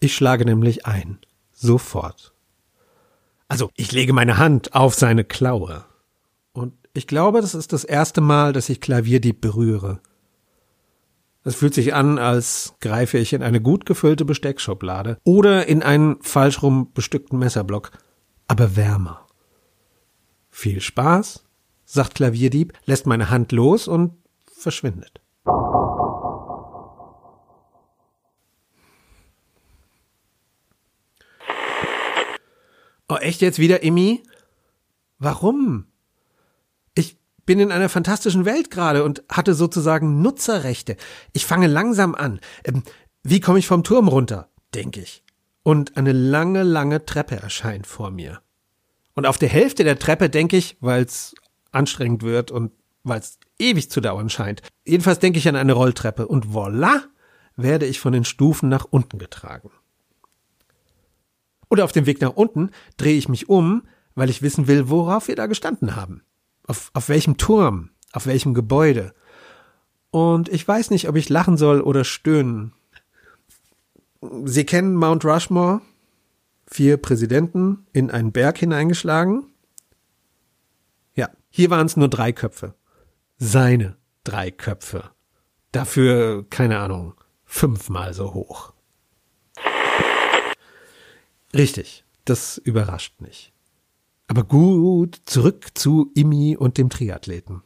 Ich 0.00 0.14
schlage 0.14 0.44
nämlich 0.44 0.86
ein. 0.86 1.18
Sofort. 1.52 2.34
Also, 3.48 3.70
ich 3.76 3.92
lege 3.92 4.12
meine 4.12 4.38
Hand 4.38 4.74
auf 4.74 4.94
seine 4.94 5.24
Klaue. 5.24 5.84
Und 6.52 6.74
ich 6.94 7.06
glaube, 7.06 7.40
das 7.40 7.54
ist 7.54 7.72
das 7.72 7.84
erste 7.84 8.20
Mal, 8.20 8.52
dass 8.52 8.68
ich 8.68 8.80
Klavierdieb 8.80 9.40
berühre. 9.40 10.00
Es 11.46 11.54
fühlt 11.54 11.74
sich 11.74 11.94
an, 11.94 12.18
als 12.18 12.74
greife 12.80 13.18
ich 13.18 13.32
in 13.32 13.44
eine 13.44 13.60
gut 13.60 13.86
gefüllte 13.86 14.24
Besteckschublade 14.24 15.20
oder 15.22 15.68
in 15.68 15.80
einen 15.80 16.20
falsch 16.20 16.60
rum 16.60 16.90
bestückten 16.92 17.38
Messerblock, 17.38 17.92
aber 18.48 18.74
wärmer. 18.74 19.24
Viel 20.50 20.80
Spaß, 20.80 21.44
sagt 21.84 22.16
Klavierdieb, 22.16 22.72
lässt 22.84 23.06
meine 23.06 23.30
Hand 23.30 23.52
los 23.52 23.86
und 23.86 24.14
verschwindet. 24.44 25.20
Oh, 33.08 33.18
echt 33.20 33.40
jetzt 33.40 33.60
wieder, 33.60 33.84
Emmy? 33.84 34.24
Warum? 35.20 35.86
Bin 37.46 37.60
in 37.60 37.72
einer 37.72 37.88
fantastischen 37.88 38.44
Welt 38.44 38.70
gerade 38.70 39.04
und 39.04 39.22
hatte 39.30 39.54
sozusagen 39.54 40.20
Nutzerrechte. 40.20 40.96
Ich 41.32 41.46
fange 41.46 41.68
langsam 41.68 42.14
an. 42.14 42.40
Ähm, 42.64 42.82
wie 43.22 43.40
komme 43.40 43.58
ich 43.58 43.66
vom 43.66 43.84
Turm 43.84 44.08
runter? 44.08 44.50
denke 44.74 45.00
ich. 45.00 45.24
Und 45.62 45.96
eine 45.96 46.12
lange, 46.12 46.62
lange 46.62 47.06
Treppe 47.06 47.36
erscheint 47.36 47.86
vor 47.86 48.10
mir. 48.10 48.40
Und 49.14 49.26
auf 49.26 49.38
der 49.38 49.48
Hälfte 49.48 49.82
der 49.82 49.98
Treppe 49.98 50.28
denke 50.28 50.56
ich, 50.56 50.76
weil 50.80 51.02
es 51.02 51.34
anstrengend 51.72 52.22
wird 52.22 52.50
und 52.50 52.72
weil 53.02 53.20
es 53.20 53.38
ewig 53.58 53.90
zu 53.90 54.00
dauern 54.00 54.28
scheint. 54.28 54.62
Jedenfalls 54.84 55.18
denke 55.18 55.38
ich 55.38 55.48
an 55.48 55.56
eine 55.56 55.72
Rolltreppe 55.72 56.28
und 56.28 56.52
voila, 56.52 57.04
werde 57.56 57.86
ich 57.86 58.00
von 58.00 58.12
den 58.12 58.24
Stufen 58.24 58.68
nach 58.68 58.84
unten 58.84 59.18
getragen. 59.18 59.70
Und 61.68 61.80
auf 61.80 61.92
dem 61.92 62.06
Weg 62.06 62.20
nach 62.20 62.34
unten 62.34 62.70
drehe 62.96 63.16
ich 63.16 63.28
mich 63.28 63.48
um, 63.48 63.86
weil 64.14 64.30
ich 64.30 64.42
wissen 64.42 64.68
will, 64.68 64.88
worauf 64.88 65.28
wir 65.28 65.36
da 65.36 65.46
gestanden 65.46 65.96
haben. 65.96 66.22
Auf, 66.66 66.90
auf 66.94 67.08
welchem 67.08 67.36
Turm, 67.36 67.90
auf 68.12 68.26
welchem 68.26 68.54
Gebäude. 68.54 69.14
Und 70.10 70.48
ich 70.48 70.66
weiß 70.66 70.90
nicht, 70.90 71.08
ob 71.08 71.16
ich 71.16 71.28
lachen 71.28 71.56
soll 71.56 71.80
oder 71.80 72.04
stöhnen. 72.04 72.72
Sie 74.44 74.64
kennen 74.64 74.94
Mount 74.94 75.24
Rushmore? 75.24 75.82
Vier 76.66 76.96
Präsidenten 76.96 77.86
in 77.92 78.10
einen 78.10 78.32
Berg 78.32 78.58
hineingeschlagen? 78.58 79.46
Ja, 81.14 81.30
hier 81.48 81.70
waren 81.70 81.86
es 81.86 81.96
nur 81.96 82.08
drei 82.08 82.32
Köpfe. 82.32 82.74
Seine 83.38 83.96
drei 84.24 84.50
Köpfe. 84.50 85.10
Dafür, 85.70 86.46
keine 86.50 86.78
Ahnung, 86.78 87.14
fünfmal 87.44 88.14
so 88.14 88.34
hoch. 88.34 88.72
Richtig, 91.54 92.04
das 92.24 92.58
überrascht 92.58 93.20
mich. 93.20 93.52
Aber 94.28 94.44
gut, 94.44 95.20
zurück 95.26 95.66
zu 95.74 96.10
Imi 96.14 96.56
und 96.56 96.78
dem 96.78 96.90
Triathleten. 96.90 97.62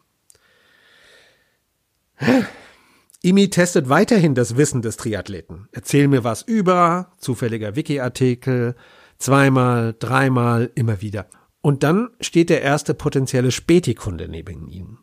Imi 3.23 3.51
testet 3.51 3.88
weiterhin 3.88 4.35
das 4.35 4.57
Wissen 4.57 4.83
des 4.83 4.96
Triathleten. 4.96 5.68
Erzähl 5.73 6.09
mir 6.09 6.25
was 6.25 6.42
über, 6.42 7.12
zufälliger 7.18 7.77
Wiki-Artikel, 7.77 8.77
zweimal, 9.18 9.94
dreimal, 9.99 10.70
immer 10.75 11.01
wieder. 11.01 11.29
Und 11.62 11.83
dann 11.83 12.11
steht 12.20 12.51
der 12.51 12.62
erste 12.62 12.94
potenzielle 12.94 13.51
Spätikunde 13.51 14.29
neben 14.29 14.68
ihm. 14.68 14.99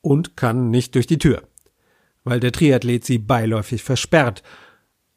Und 0.00 0.36
kann 0.36 0.70
nicht 0.70 0.94
durch 0.94 1.06
die 1.06 1.18
Tür, 1.18 1.42
weil 2.24 2.40
der 2.40 2.52
Triathlet 2.52 3.04
sie 3.04 3.18
beiläufig 3.18 3.82
versperrt. 3.82 4.42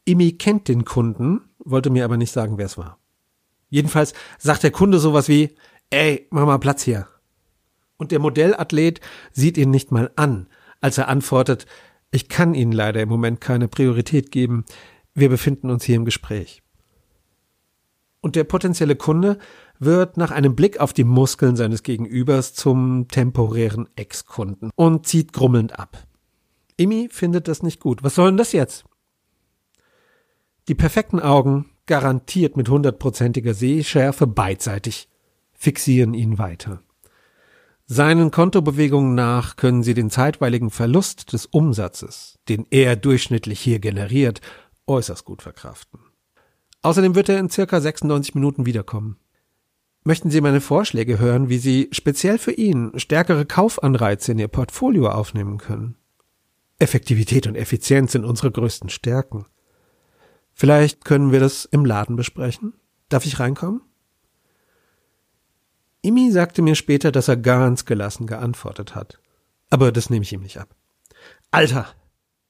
Imi 0.04 0.34
kennt 0.34 0.68
den 0.68 0.84
Kunden, 0.84 1.42
wollte 1.60 1.90
mir 1.90 2.04
aber 2.04 2.18
nicht 2.18 2.32
sagen, 2.32 2.58
wer 2.58 2.66
es 2.66 2.78
war. 2.78 3.00
Jedenfalls 3.74 4.14
sagt 4.38 4.62
der 4.62 4.70
Kunde 4.70 5.00
sowas 5.00 5.28
wie, 5.28 5.56
ey, 5.90 6.28
mach 6.30 6.46
mal 6.46 6.60
Platz 6.60 6.84
hier. 6.84 7.08
Und 7.98 8.12
der 8.12 8.20
Modellathlet 8.20 9.02
sieht 9.32 9.58
ihn 9.58 9.72
nicht 9.72 9.92
mal 9.92 10.12
an, 10.16 10.48
als 10.80 11.00
er 11.00 11.08
antwortet, 11.08 11.66
ich 12.12 12.30
kann 12.30 12.54
Ihnen 12.54 12.72
leider 12.72 13.02
im 13.02 13.10
Moment 13.10 13.42
keine 13.42 13.68
Priorität 13.68 14.30
geben, 14.30 14.64
wir 15.16 15.28
befinden 15.28 15.72
uns 15.72 15.86
hier 15.86 15.96
im 15.96 16.06
Gespräch. 16.06 16.62
Und 18.22 18.36
der 18.36 18.44
potenzielle 18.44 18.96
Kunde 18.96 19.40
wird 19.80 20.18
nach 20.18 20.30
einem 20.30 20.56
Blick 20.56 20.80
auf 20.80 20.94
die 20.94 21.04
Muskeln 21.04 21.56
seines 21.56 21.82
Gegenübers 21.82 22.54
zum 22.54 23.08
temporären 23.08 23.90
Ex-Kunden 23.96 24.70
und 24.76 25.08
zieht 25.08 25.34
grummelnd 25.34 25.80
ab. 25.80 25.98
Imi 26.78 27.10
findet 27.12 27.48
das 27.48 27.64
nicht 27.64 27.80
gut. 27.80 28.04
Was 28.04 28.14
soll 28.14 28.30
denn 28.30 28.38
das 28.38 28.52
jetzt? 28.52 28.86
Die 30.68 30.76
perfekten 30.76 31.20
Augen, 31.20 31.73
garantiert 31.86 32.58
mit 32.58 32.70
hundertprozentiger 32.70 33.54
Sehschärfe 33.54 34.28
beidseitig, 34.28 35.10
fixieren 35.54 36.14
ihn 36.14 36.38
weiter. 36.38 36.82
Seinen 37.86 38.32
Kontobewegungen 38.32 39.14
nach 39.14 39.58
können 39.58 39.84
sie 39.84 39.94
den 39.94 40.10
zeitweiligen 40.10 40.70
Verlust 40.70 41.34
des 41.34 41.46
Umsatzes, 41.46 42.40
den 42.48 42.66
er 42.70 42.96
durchschnittlich 42.96 43.60
hier 43.60 43.80
generiert, 43.80 44.42
äußerst 44.88 45.26
gut 45.26 45.42
verkraften. 45.42 46.00
Außerdem 46.82 47.16
wird 47.16 47.30
er 47.30 47.40
in 47.40 47.50
circa 47.50 47.80
96 47.80 48.36
Minuten 48.36 48.66
wiederkommen. 48.66 49.18
Möchten 50.06 50.30
Sie 50.30 50.42
meine 50.42 50.60
Vorschläge 50.60 51.18
hören, 51.18 51.48
wie 51.48 51.58
Sie 51.58 51.90
speziell 51.92 52.38
für 52.38 52.52
ihn 52.52 52.92
stärkere 52.98 53.46
Kaufanreize 53.46 54.34
in 54.34 54.40
Ihr 54.40 54.50
Portfolio 54.50 55.10
aufnehmen 55.10 55.58
können? 55.58 55.96
Effektivität 56.80 57.48
und 57.48 57.56
Effizienz 57.56 58.12
sind 58.12 58.26
unsere 58.26 58.52
größten 58.52 58.90
Stärken. 58.90 59.46
Vielleicht 60.54 61.04
können 61.04 61.32
wir 61.32 61.40
das 61.40 61.66
im 61.66 61.86
Laden 61.86 62.16
besprechen? 62.16 62.74
Darf 63.10 63.26
ich 63.26 63.40
reinkommen? 63.40 63.82
Imi 66.02 66.32
sagte 66.32 66.62
mir 66.62 66.76
später, 66.76 67.12
dass 67.12 67.28
er 67.28 67.38
ganz 67.38 67.86
gelassen 67.86 68.28
geantwortet 68.28 68.94
hat. 68.94 69.20
Aber 69.70 69.92
das 69.92 70.10
nehme 70.10 70.24
ich 70.24 70.34
ihm 70.34 70.42
nicht 70.42 70.58
ab. 70.58 70.76
Alter, 71.50 71.88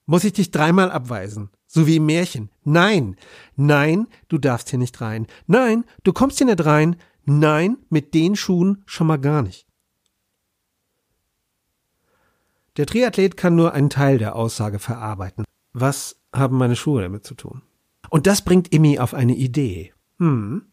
muss 0.06 0.24
ich 0.24 0.34
dich 0.34 0.52
dreimal 0.52 0.92
abweisen? 0.92 1.50
So 1.68 1.88
wie 1.88 1.98
im 1.98 2.06
Märchen. 2.06 2.50
Nein, 2.64 3.16
nein, 3.56 4.08
du 4.28 4.38
darfst 4.38 4.70
hier 4.70 4.80
nicht 4.80 5.00
rein. 5.02 5.28
Nein, 5.48 5.86
du 6.04 6.14
kommst 6.14 6.38
hier 6.38 6.48
nicht 6.48 6.66
rein. 6.66 6.98
Nein, 7.26 7.78
mit 7.90 8.14
den 8.14 8.36
Schuhen 8.36 8.84
schon 8.86 9.08
mal 9.08 9.18
gar 9.18 9.42
nicht. 9.42 9.66
Der 12.78 12.86
Triathlet 12.88 13.38
kann 13.38 13.56
nur 13.56 13.74
einen 13.74 13.90
Teil 13.90 14.18
der 14.18 14.36
Aussage 14.36 14.80
verarbeiten. 14.80 15.46
Was 15.74 16.18
haben 16.34 16.58
meine 16.58 16.76
Schuhe 16.76 17.04
damit 17.04 17.24
zu 17.24 17.36
tun? 17.36 17.62
Und 18.14 18.28
das 18.28 18.44
bringt 18.44 18.72
Immi 18.72 19.00
auf 19.00 19.16
eine 19.16 19.34
Idee. 19.34 19.92
Hm. 20.20 20.68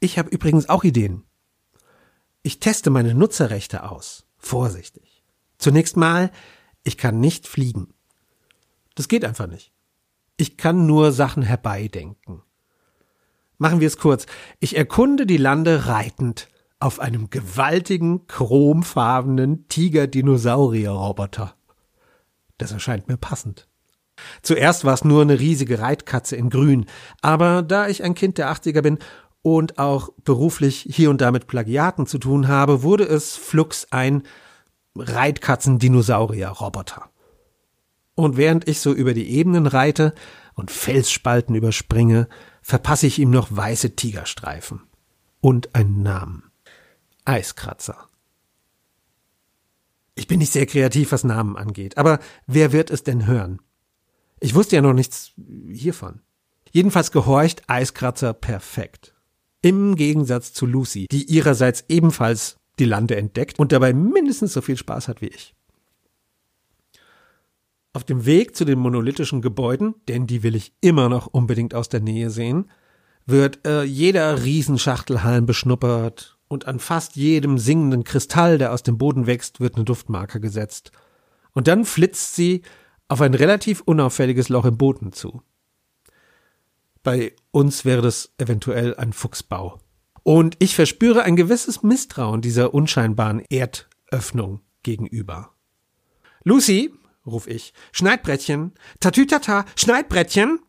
Ich 0.00 0.18
habe 0.18 0.28
übrigens 0.30 0.68
auch 0.68 0.82
Ideen. 0.82 1.22
Ich 2.42 2.58
teste 2.58 2.90
meine 2.90 3.14
Nutzerrechte 3.14 3.88
aus. 3.88 4.26
Vorsichtig. 4.38 5.22
Zunächst 5.58 5.96
mal, 5.96 6.32
ich 6.82 6.98
kann 6.98 7.20
nicht 7.20 7.46
fliegen. 7.46 7.94
Das 8.96 9.06
geht 9.06 9.24
einfach 9.24 9.46
nicht. 9.46 9.72
Ich 10.36 10.56
kann 10.56 10.84
nur 10.84 11.12
Sachen 11.12 11.44
herbeidenken. 11.44 12.42
Machen 13.56 13.78
wir 13.78 13.86
es 13.86 13.98
kurz. 13.98 14.26
Ich 14.58 14.76
erkunde 14.76 15.26
die 15.26 15.36
Lande 15.36 15.86
reitend 15.86 16.48
auf 16.80 16.98
einem 16.98 17.30
gewaltigen, 17.30 18.26
chromfarbenen 18.26 19.68
Tiger-Dinosaurier-Roboter. 19.68 21.54
Das 22.58 22.72
erscheint 22.72 23.06
mir 23.06 23.16
passend. 23.16 23.69
Zuerst 24.42 24.84
war 24.84 24.94
es 24.94 25.04
nur 25.04 25.22
eine 25.22 25.40
riesige 25.40 25.78
Reitkatze 25.78 26.36
in 26.36 26.50
Grün, 26.50 26.86
aber 27.22 27.62
da 27.62 27.88
ich 27.88 28.02
ein 28.02 28.14
Kind 28.14 28.38
der 28.38 28.52
80er 28.52 28.82
bin 28.82 28.98
und 29.42 29.78
auch 29.78 30.10
beruflich 30.24 30.86
hier 30.90 31.10
und 31.10 31.20
da 31.20 31.30
mit 31.30 31.46
Plagiaten 31.46 32.06
zu 32.06 32.18
tun 32.18 32.48
habe, 32.48 32.82
wurde 32.82 33.04
es 33.04 33.36
flux 33.36 33.86
ein 33.90 34.22
Reitkatzen-Dinosaurier-Roboter. 34.96 37.10
Und 38.14 38.36
während 38.36 38.68
ich 38.68 38.80
so 38.80 38.92
über 38.92 39.14
die 39.14 39.30
Ebenen 39.30 39.66
reite 39.66 40.14
und 40.54 40.70
Felsspalten 40.70 41.54
überspringe, 41.54 42.28
verpasse 42.60 43.06
ich 43.06 43.18
ihm 43.18 43.30
noch 43.30 43.48
weiße 43.50 43.96
Tigerstreifen. 43.96 44.82
Und 45.40 45.74
einen 45.74 46.02
Namen. 46.02 46.50
Eiskratzer. 47.24 47.96
Ich 50.14 50.26
bin 50.26 50.38
nicht 50.38 50.52
sehr 50.52 50.66
kreativ, 50.66 51.12
was 51.12 51.24
Namen 51.24 51.56
angeht, 51.56 51.96
aber 51.96 52.18
wer 52.46 52.72
wird 52.72 52.90
es 52.90 53.04
denn 53.04 53.26
hören? 53.26 53.62
Ich 54.40 54.54
wusste 54.54 54.76
ja 54.76 54.82
noch 54.82 54.94
nichts 54.94 55.32
hiervon. 55.70 56.20
Jedenfalls 56.72 57.12
gehorcht 57.12 57.62
Eiskratzer 57.68 58.32
perfekt. 58.32 59.14
Im 59.62 59.96
Gegensatz 59.96 60.52
zu 60.52 60.66
Lucy, 60.66 61.06
die 61.10 61.24
ihrerseits 61.24 61.84
ebenfalls 61.88 62.56
die 62.78 62.86
Lande 62.86 63.16
entdeckt 63.16 63.58
und 63.58 63.72
dabei 63.72 63.92
mindestens 63.92 64.54
so 64.54 64.62
viel 64.62 64.78
Spaß 64.78 65.08
hat 65.08 65.20
wie 65.20 65.28
ich. 65.28 65.54
Auf 67.92 68.04
dem 68.04 68.24
Weg 68.24 68.56
zu 68.56 68.64
den 68.64 68.78
monolithischen 68.78 69.42
Gebäuden, 69.42 69.94
denn 70.08 70.26
die 70.26 70.42
will 70.42 70.54
ich 70.54 70.72
immer 70.80 71.08
noch 71.08 71.26
unbedingt 71.26 71.74
aus 71.74 71.88
der 71.88 72.00
Nähe 72.00 72.30
sehen, 72.30 72.70
wird 73.26 73.66
äh, 73.66 73.82
jeder 73.82 74.42
Riesenschachtelhalm 74.42 75.44
beschnuppert 75.44 76.38
und 76.48 76.66
an 76.66 76.78
fast 76.78 77.16
jedem 77.16 77.58
singenden 77.58 78.04
Kristall, 78.04 78.58
der 78.58 78.72
aus 78.72 78.82
dem 78.82 78.96
Boden 78.96 79.26
wächst, 79.26 79.60
wird 79.60 79.74
eine 79.74 79.84
Duftmarke 79.84 80.40
gesetzt. 80.40 80.92
Und 81.52 81.68
dann 81.68 81.84
flitzt 81.84 82.36
sie 82.36 82.62
auf 83.10 83.20
ein 83.20 83.34
relativ 83.34 83.80
unauffälliges 83.80 84.48
Loch 84.48 84.64
im 84.64 84.78
Boden 84.78 85.12
zu. 85.12 85.42
Bei 87.02 87.34
uns 87.50 87.84
wäre 87.84 88.02
das 88.02 88.32
eventuell 88.38 88.94
ein 88.94 89.12
Fuchsbau. 89.12 89.80
Und 90.22 90.56
ich 90.60 90.76
verspüre 90.76 91.22
ein 91.22 91.34
gewisses 91.34 91.82
Misstrauen 91.82 92.40
dieser 92.40 92.72
unscheinbaren 92.72 93.42
Erdöffnung 93.50 94.60
gegenüber. 94.84 95.54
Lucy, 96.44 96.94
ruf 97.26 97.48
ich, 97.48 97.72
Schneidbrettchen, 97.90 98.74
Tatütata, 99.00 99.64
Schneidbrettchen! 99.74 100.60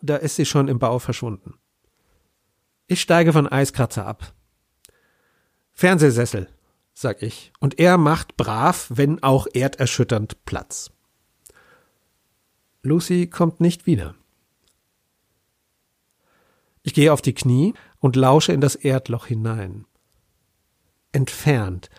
Da 0.00 0.16
ist 0.16 0.36
sie 0.36 0.46
schon 0.46 0.68
im 0.68 0.78
Bau 0.78 0.98
verschwunden. 0.98 1.54
Ich 2.86 3.02
steige 3.02 3.34
von 3.34 3.46
Eiskratzer 3.46 4.06
ab. 4.06 4.32
Fernsehsessel, 5.74 6.48
sag 6.94 7.22
ich, 7.22 7.52
und 7.60 7.78
er 7.78 7.98
macht 7.98 8.38
brav, 8.38 8.86
wenn 8.94 9.22
auch 9.22 9.46
erderschütternd 9.52 10.44
Platz. 10.46 10.92
Lucy 12.82 13.26
kommt 13.26 13.60
nicht 13.60 13.86
wieder. 13.86 14.14
Ich 16.82 16.94
gehe 16.94 17.12
auf 17.12 17.20
die 17.20 17.34
Knie 17.34 17.74
und 17.98 18.16
lausche 18.16 18.52
in 18.52 18.60
das 18.60 18.74
Erdloch 18.74 19.26
hinein. 19.26 19.84
Entfernt, 21.12 21.90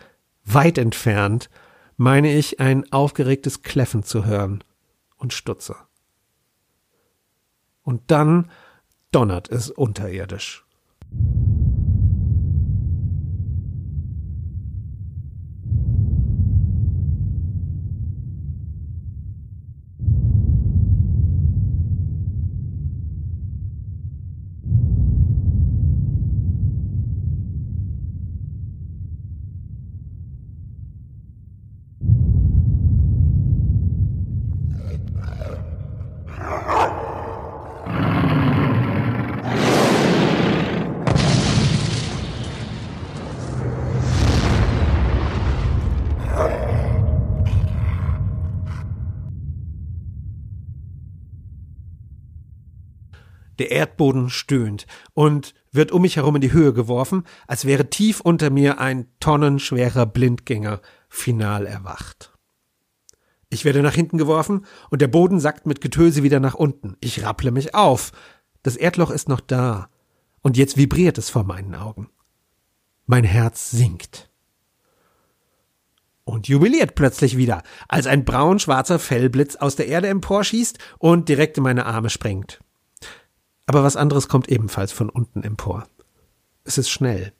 weit 0.44 0.78
entfernt, 0.78 1.50
meine 1.96 2.34
ich 2.34 2.60
ein 2.60 2.90
aufgeregtes 2.92 3.62
Kläffen 3.62 4.02
zu 4.02 4.24
hören 4.24 4.64
und 5.16 5.32
stutze. 5.32 5.76
Und 7.82 8.10
dann 8.10 8.50
donnert 9.12 9.50
es 9.50 9.70
unterirdisch. 9.70 10.64
Erdboden 53.70 54.30
stöhnt 54.30 54.86
und 55.14 55.54
wird 55.72 55.92
um 55.92 56.02
mich 56.02 56.16
herum 56.16 56.36
in 56.36 56.40
die 56.40 56.52
Höhe 56.52 56.72
geworfen, 56.72 57.24
als 57.46 57.64
wäre 57.64 57.90
tief 57.90 58.20
unter 58.20 58.50
mir 58.50 58.80
ein 58.80 59.06
tonnenschwerer 59.20 60.06
Blindgänger 60.06 60.80
final 61.08 61.66
erwacht. 61.66 62.32
Ich 63.50 63.64
werde 63.64 63.82
nach 63.82 63.94
hinten 63.94 64.16
geworfen 64.16 64.64
und 64.90 65.02
der 65.02 65.08
Boden 65.08 65.40
sackt 65.40 65.66
mit 65.66 65.80
Getöse 65.80 66.22
wieder 66.22 66.40
nach 66.40 66.54
unten. 66.54 66.96
Ich 67.00 67.24
rapple 67.24 67.50
mich 67.50 67.74
auf. 67.74 68.12
Das 68.62 68.76
Erdloch 68.76 69.10
ist 69.10 69.28
noch 69.28 69.40
da. 69.40 69.88
Und 70.40 70.56
jetzt 70.56 70.76
vibriert 70.76 71.18
es 71.18 71.30
vor 71.30 71.44
meinen 71.44 71.74
Augen. 71.74 72.08
Mein 73.06 73.24
Herz 73.24 73.70
sinkt. 73.70 74.30
Und 76.24 76.46
jubiliert 76.46 76.94
plötzlich 76.94 77.36
wieder, 77.36 77.64
als 77.88 78.06
ein 78.06 78.24
braun-schwarzer 78.24 79.00
Fellblitz 79.00 79.56
aus 79.56 79.74
der 79.74 79.88
Erde 79.88 80.06
emporschießt 80.06 80.78
und 80.98 81.28
direkt 81.28 81.56
in 81.56 81.64
meine 81.64 81.86
Arme 81.86 82.08
springt. 82.08 82.60
Aber 83.70 83.84
was 83.84 83.94
anderes 83.94 84.26
kommt 84.26 84.48
ebenfalls 84.48 84.90
von 84.90 85.08
unten 85.08 85.44
empor. 85.44 85.86
Es 86.64 86.76
ist 86.76 86.90
schnell. 86.90 87.32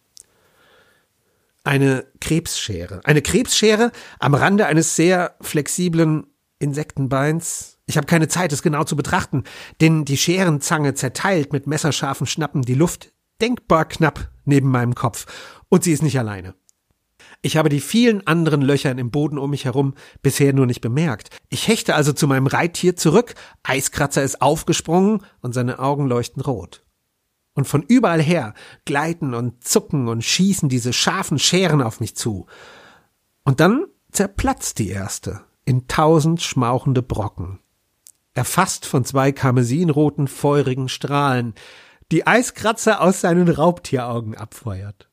Eine 1.64 2.06
Krebsschere. 2.20 3.00
Eine 3.02 3.20
Krebsschere 3.20 3.90
am 4.20 4.34
Rande 4.34 4.66
eines 4.66 4.94
sehr 4.94 5.34
flexiblen 5.40 6.28
Insektenbeins. 6.60 7.78
Ich 7.86 7.96
habe 7.96 8.06
keine 8.06 8.28
Zeit, 8.28 8.52
es 8.52 8.62
genau 8.62 8.84
zu 8.84 8.94
betrachten, 8.94 9.42
denn 9.80 10.04
die 10.04 10.16
Scherenzange 10.16 10.94
zerteilt 10.94 11.52
mit 11.52 11.66
messerscharfen 11.66 12.28
Schnappen 12.28 12.62
die 12.62 12.74
Luft 12.74 13.12
denkbar 13.40 13.86
knapp 13.86 14.30
neben 14.44 14.70
meinem 14.70 14.94
Kopf. 14.94 15.26
Und 15.68 15.82
sie 15.82 15.90
ist 15.90 16.04
nicht 16.04 16.20
alleine. 16.20 16.54
Ich 17.42 17.56
habe 17.56 17.70
die 17.70 17.80
vielen 17.80 18.26
anderen 18.26 18.60
Löchern 18.60 18.98
im 18.98 19.10
Boden 19.10 19.38
um 19.38 19.50
mich 19.50 19.64
herum 19.64 19.94
bisher 20.20 20.52
nur 20.52 20.66
nicht 20.66 20.82
bemerkt. 20.82 21.30
Ich 21.48 21.68
hechte 21.68 21.94
also 21.94 22.12
zu 22.12 22.26
meinem 22.26 22.46
Reittier 22.46 22.96
zurück, 22.96 23.34
Eiskratzer 23.62 24.22
ist 24.22 24.42
aufgesprungen 24.42 25.24
und 25.40 25.54
seine 25.54 25.78
Augen 25.78 26.06
leuchten 26.06 26.42
rot. 26.42 26.84
Und 27.54 27.66
von 27.66 27.82
überall 27.82 28.22
her 28.22 28.54
gleiten 28.84 29.34
und 29.34 29.64
zucken 29.64 30.08
und 30.08 30.22
schießen 30.22 30.68
diese 30.68 30.92
scharfen 30.92 31.38
Scheren 31.38 31.82
auf 31.82 32.00
mich 32.00 32.14
zu. 32.14 32.46
Und 33.44 33.60
dann 33.60 33.86
zerplatzt 34.12 34.78
die 34.78 34.90
erste 34.90 35.40
in 35.64 35.86
tausend 35.88 36.42
schmauchende 36.42 37.02
Brocken. 37.02 37.58
Erfasst 38.34 38.86
von 38.86 39.04
zwei 39.04 39.32
karmesinroten, 39.32 40.28
feurigen 40.28 40.88
Strahlen, 40.88 41.54
die 42.12 42.26
Eiskratzer 42.26 43.00
aus 43.00 43.20
seinen 43.20 43.48
Raubtieraugen 43.48 44.36
abfeuert. 44.36 45.09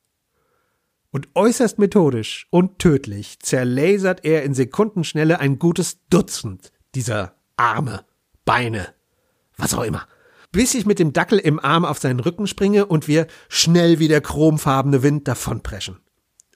Und 1.12 1.30
äußerst 1.36 1.80
methodisch 1.80 2.48
und 2.50 2.80
tödlich 2.80 3.40
zerlasert 3.40 4.26
er 4.26 4.44
in 4.44 4.54
Sekundenschnelle 4.54 5.40
ein 5.40 5.58
gutes 5.58 6.00
Dutzend 6.10 6.72
dieser 6.96 7.36
Arme, 7.56 8.06
Beine, 8.46 8.94
was 9.58 9.74
auch 9.74 9.84
immer. 9.84 10.08
Bis 10.52 10.74
ich 10.74 10.86
mit 10.86 11.00
dem 11.00 11.14
Dackel 11.14 11.40
im 11.40 11.60
Arm 11.60 11.86
auf 11.86 12.00
seinen 12.00 12.20
Rücken 12.20 12.48
springe 12.48 12.86
und 12.86 13.08
wir 13.08 13.28
schnell 13.50 14.00
wie 14.00 14.08
der 14.08 14.22
chromfarbene 14.22 15.04
Wind 15.04 15.28
davonpreschen. 15.28 16.00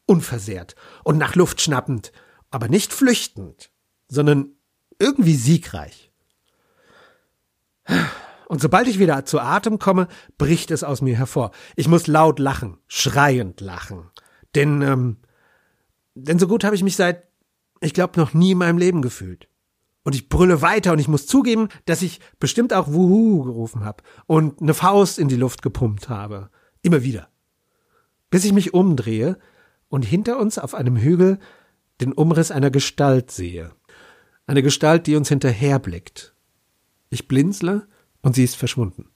Unversehrt 0.06 0.76
und 1.04 1.18
nach 1.18 1.36
Luft 1.36 1.62
schnappend, 1.62 2.12
aber 2.50 2.68
nicht 2.68 2.94
flüchtend, 2.94 3.72
sondern 4.08 4.52
irgendwie 5.00 5.36
siegreich. 5.36 6.12
Und 8.48 8.62
sobald 8.62 8.88
ich 8.88 9.00
wieder 9.00 9.26
zu 9.26 9.40
Atem 9.40 9.80
komme, 9.80 10.08
bricht 10.38 10.72
es 10.72 10.84
aus 10.84 11.02
mir 11.02 11.18
hervor. 11.18 11.52
Ich 11.76 11.88
muss 11.88 12.08
laut 12.08 12.38
lachen, 12.38 12.78
schreiend 12.88 13.62
lachen. 13.62 14.10
Denn, 14.56 14.82
ähm, 14.82 15.18
denn 16.16 16.40
so 16.40 16.48
gut 16.48 16.64
habe 16.64 16.76
ich 16.76 16.84
mich 16.84 16.96
seit, 16.96 17.24
ich 17.80 17.94
glaube, 17.94 18.20
noch 18.20 18.34
nie 18.34 18.52
in 18.52 18.58
meinem 18.58 18.78
Leben 18.78 19.02
gefühlt. 19.02 19.48
Und 20.04 20.16
ich 20.16 20.30
brülle 20.30 20.62
weiter 20.62 20.94
und 20.94 21.00
ich 21.00 21.08
muss 21.08 21.28
zugeben, 21.28 21.70
dass 21.86 22.02
ich 22.02 22.20
bestimmt 22.40 22.74
auch 22.74 22.88
Wuhu 22.88 23.44
gerufen 23.44 23.84
habe 23.84 24.04
und 24.26 24.62
eine 24.62 24.74
Faust 24.74 25.20
in 25.20 25.28
die 25.28 25.36
Luft 25.36 25.62
gepumpt 25.62 26.10
habe. 26.10 26.50
Immer 26.82 27.04
wieder. 27.04 27.30
Bis 28.32 28.46
ich 28.46 28.54
mich 28.54 28.74
umdrehe 28.74 29.38
und 29.90 30.04
hinter 30.04 30.40
uns 30.40 30.58
auf 30.58 30.74
einem 30.74 30.98
Hügel 30.98 31.40
den 32.00 32.14
Umriss 32.14 32.50
einer 32.50 32.72
Gestalt 32.72 33.30
sehe. 33.30 33.72
Eine 34.48 34.64
Gestalt, 34.64 35.06
die 35.06 35.16
uns 35.16 35.30
hinterherblickt. 35.30 36.34
Ich 37.10 37.28
blinzle 37.28 37.88
und 38.22 38.36
sie 38.36 38.44
ist 38.44 38.56
verschwunden. 38.56 39.10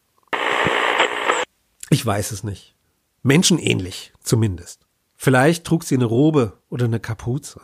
Ich 1.90 2.06
weiß 2.06 2.32
es 2.32 2.44
nicht. 2.44 2.76
Menschenähnlich, 3.24 4.14
zumindest. 4.20 4.85
Vielleicht 5.26 5.66
trug 5.66 5.84
sie 5.84 5.96
eine 5.96 6.06
Robe 6.06 6.54
oder 6.70 6.86
eine 6.86 7.00
Kapuze. 7.00 7.60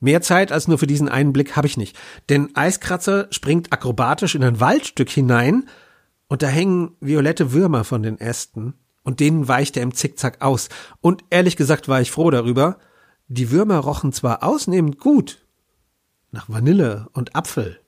Mehr 0.00 0.22
Zeit 0.22 0.52
als 0.52 0.68
nur 0.68 0.78
für 0.78 0.86
diesen 0.86 1.10
einen 1.10 1.34
Blick 1.34 1.54
habe 1.54 1.66
ich 1.66 1.76
nicht, 1.76 1.98
denn 2.30 2.56
Eiskratzer 2.56 3.26
springt 3.30 3.74
akrobatisch 3.74 4.34
in 4.34 4.42
ein 4.42 4.58
Waldstück 4.58 5.10
hinein 5.10 5.68
und 6.28 6.42
da 6.42 6.46
hängen 6.46 6.96
violette 6.98 7.52
Würmer 7.52 7.84
von 7.84 8.02
den 8.02 8.18
Ästen 8.18 8.72
und 9.02 9.20
denen 9.20 9.48
weicht 9.48 9.76
er 9.76 9.82
im 9.82 9.92
Zickzack 9.92 10.40
aus. 10.40 10.70
Und 11.02 11.24
ehrlich 11.28 11.58
gesagt 11.58 11.88
war 11.88 12.00
ich 12.00 12.10
froh 12.10 12.30
darüber. 12.30 12.78
Die 13.28 13.50
Würmer 13.50 13.76
rochen 13.76 14.14
zwar 14.14 14.42
ausnehmend 14.42 14.98
gut, 14.98 15.46
nach 16.30 16.48
Vanille 16.48 17.10
und 17.12 17.36
Apfel, 17.36 17.80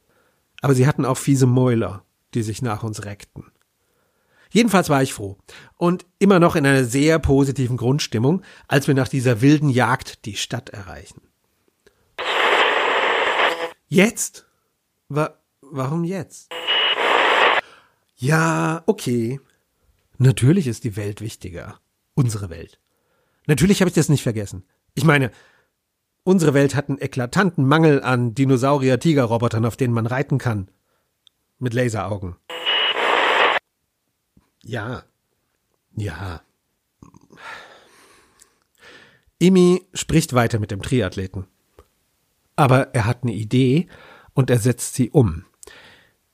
aber 0.61 0.75
sie 0.75 0.87
hatten 0.87 1.07
auch 1.07 1.17
fiese 1.17 1.47
Mäuler, 1.47 2.05
die 2.35 2.43
sich 2.43 2.61
nach 2.61 2.83
uns 2.83 3.07
reckten. 3.07 3.47
Jedenfalls 4.55 4.89
war 4.89 5.03
ich 5.03 5.13
froh 5.13 5.37
und 5.79 6.07
immer 6.21 6.39
noch 6.39 6.55
in 6.55 6.65
einer 6.65 6.85
sehr 6.85 7.19
positiven 7.19 7.77
Grundstimmung, 7.77 8.43
als 8.69 8.87
wir 8.87 8.95
nach 8.95 9.09
dieser 9.09 9.41
wilden 9.41 9.69
Jagd 9.69 10.25
die 10.27 10.37
Stadt 10.37 10.71
erreichen. 10.71 11.23
Jetzt? 13.89 14.47
Wa 15.09 15.35
warum 15.61 16.05
jetzt? 16.05 16.53
Ja, 18.15 18.85
okay. 18.87 19.41
Natürlich 20.19 20.69
ist 20.69 20.85
die 20.85 20.95
Welt 20.95 21.21
wichtiger. 21.21 21.81
Unsere 22.15 22.49
Welt. 22.49 22.79
Natürlich 23.49 23.81
habe 23.81 23.89
ich 23.89 23.95
das 23.97 24.09
nicht 24.09 24.23
vergessen. 24.23 24.63
Ich 24.95 25.03
meine, 25.03 25.33
unsere 26.23 26.55
Welt 26.55 26.77
hat 26.77 26.89
einen 26.89 27.01
eklatanten 27.01 27.67
Mangel 27.67 28.05
an 28.05 28.37
Dinosaurier-Tiger-Robotern, 28.37 29.67
auf 29.67 29.77
denen 29.77 29.95
man 29.95 30.07
reiten 30.07 30.39
kann. 30.39 30.71
Mit 31.59 31.75
Laseraugen. 31.75 32.37
Ja. 34.65 35.05
Ja. 35.97 36.43
Imi 39.39 39.83
spricht 39.93 40.33
weiter 40.33 40.59
mit 40.59 40.71
dem 40.71 40.83
Triathleten. 40.83 41.47
Aber 42.57 42.95
er 42.95 43.07
hat 43.07 43.23
eine 43.23 43.33
Idee 43.33 43.89
und 44.33 44.51
er 44.51 44.59
setzt 44.59 44.95
sie 44.95 45.11
um. 45.11 45.45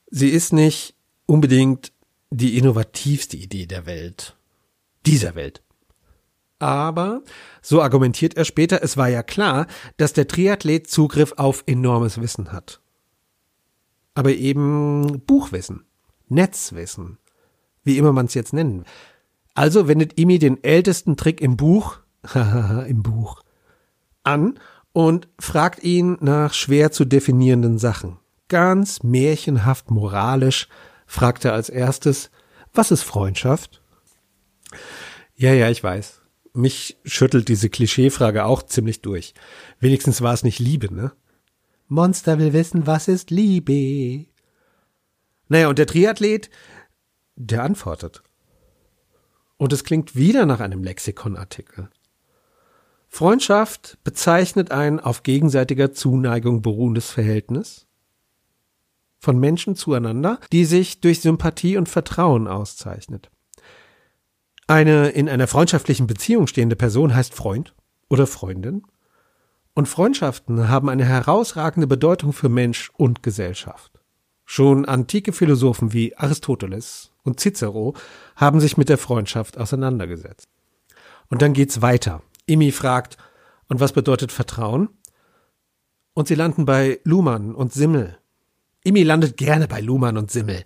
Sie 0.09 0.29
ist 0.29 0.53
nicht 0.53 0.95
unbedingt 1.25 1.91
die 2.29 2.57
innovativste 2.57 3.37
Idee 3.37 3.65
der 3.65 3.85
Welt. 3.85 4.37
Dieser 5.05 5.35
Welt. 5.35 5.63
Aber, 6.59 7.23
so 7.61 7.81
argumentiert 7.81 8.37
er 8.37 8.45
später, 8.45 8.83
es 8.83 8.95
war 8.95 9.09
ja 9.09 9.23
klar, 9.23 9.65
dass 9.97 10.13
der 10.13 10.27
Triathlet 10.27 10.87
Zugriff 10.87 11.33
auf 11.37 11.63
enormes 11.65 12.21
Wissen 12.21 12.51
hat. 12.51 12.81
Aber 14.13 14.31
eben 14.31 15.23
Buchwissen, 15.25 15.85
Netzwissen, 16.27 17.17
wie 17.83 17.97
immer 17.97 18.13
man 18.13 18.25
es 18.25 18.33
jetzt 18.33 18.53
nennen. 18.53 18.85
Also 19.53 19.87
wendet 19.87 20.19
Imi 20.19 20.39
den 20.39 20.63
ältesten 20.63 21.17
Trick 21.17 21.41
im 21.41 21.57
Buch, 21.57 21.99
im 22.33 23.03
Buch, 23.03 23.41
an 24.23 24.59
und 24.93 25.27
fragt 25.39 25.83
ihn 25.83 26.17
nach 26.21 26.53
schwer 26.53 26.91
zu 26.91 27.05
definierenden 27.05 27.77
Sachen. 27.77 28.17
Ganz 28.47 29.03
märchenhaft 29.03 29.91
moralisch 29.91 30.67
fragt 31.05 31.45
er 31.45 31.53
als 31.53 31.69
erstes, 31.69 32.31
was 32.73 32.91
ist 32.91 33.03
Freundschaft? 33.03 33.81
Ja, 35.35 35.53
ja, 35.53 35.69
ich 35.69 35.83
weiß. 35.83 36.21
Mich 36.53 36.97
schüttelt 37.05 37.47
diese 37.47 37.69
Klischeefrage 37.69 38.45
auch 38.45 38.63
ziemlich 38.63 39.01
durch. 39.01 39.33
Wenigstens 39.79 40.21
war 40.21 40.33
es 40.33 40.43
nicht 40.43 40.59
Liebe, 40.59 40.93
ne? 40.93 41.13
Monster 41.87 42.39
will 42.39 42.53
wissen, 42.53 42.87
was 42.87 43.07
ist 43.07 43.31
Liebe? 43.31 44.27
Naja, 45.49 45.67
und 45.67 45.79
der 45.79 45.87
Triathlet, 45.87 46.49
der 47.35 47.63
antwortet. 47.63 48.23
Und 49.57 49.73
es 49.73 49.83
klingt 49.83 50.15
wieder 50.15 50.45
nach 50.45 50.59
einem 50.59 50.83
Lexikonartikel. 50.83 51.89
Freundschaft 53.07 53.97
bezeichnet 54.03 54.71
ein 54.71 54.99
auf 54.99 55.23
gegenseitiger 55.23 55.91
Zuneigung 55.91 56.61
beruhendes 56.61 57.09
Verhältnis 57.11 57.87
von 59.19 59.39
Menschen 59.39 59.75
zueinander, 59.75 60.39
die 60.51 60.65
sich 60.65 60.99
durch 60.99 61.21
Sympathie 61.21 61.77
und 61.77 61.87
Vertrauen 61.87 62.47
auszeichnet. 62.47 63.29
Eine 64.65 65.09
in 65.09 65.29
einer 65.29 65.47
freundschaftlichen 65.47 66.07
Beziehung 66.07 66.47
stehende 66.47 66.75
Person 66.75 67.13
heißt 67.13 67.33
Freund 67.33 67.75
oder 68.09 68.25
Freundin. 68.25 68.83
Und 69.73 69.87
Freundschaften 69.87 70.69
haben 70.69 70.89
eine 70.89 71.05
herausragende 71.05 71.87
Bedeutung 71.87 72.33
für 72.33 72.49
Mensch 72.49 72.91
und 72.97 73.21
Gesellschaft. 73.21 74.00
Schon 74.53 74.83
antike 74.83 75.31
Philosophen 75.31 75.93
wie 75.93 76.17
Aristoteles 76.17 77.13
und 77.23 77.39
Cicero 77.39 77.95
haben 78.35 78.59
sich 78.59 78.75
mit 78.75 78.89
der 78.89 78.97
Freundschaft 78.97 79.57
auseinandergesetzt. 79.57 80.49
Und 81.29 81.41
dann 81.41 81.53
geht's 81.53 81.81
weiter. 81.81 82.21
Imi 82.47 82.73
fragt, 82.73 83.15
und 83.69 83.79
was 83.79 83.93
bedeutet 83.93 84.33
Vertrauen? 84.33 84.89
Und 86.13 86.27
sie 86.27 86.35
landen 86.35 86.65
bei 86.65 86.99
Luhmann 87.05 87.55
und 87.55 87.71
Simmel. 87.71 88.17
Imi 88.83 89.03
landet 89.03 89.37
gerne 89.37 89.69
bei 89.69 89.79
Luhmann 89.79 90.17
und 90.17 90.31
Simmel. 90.31 90.65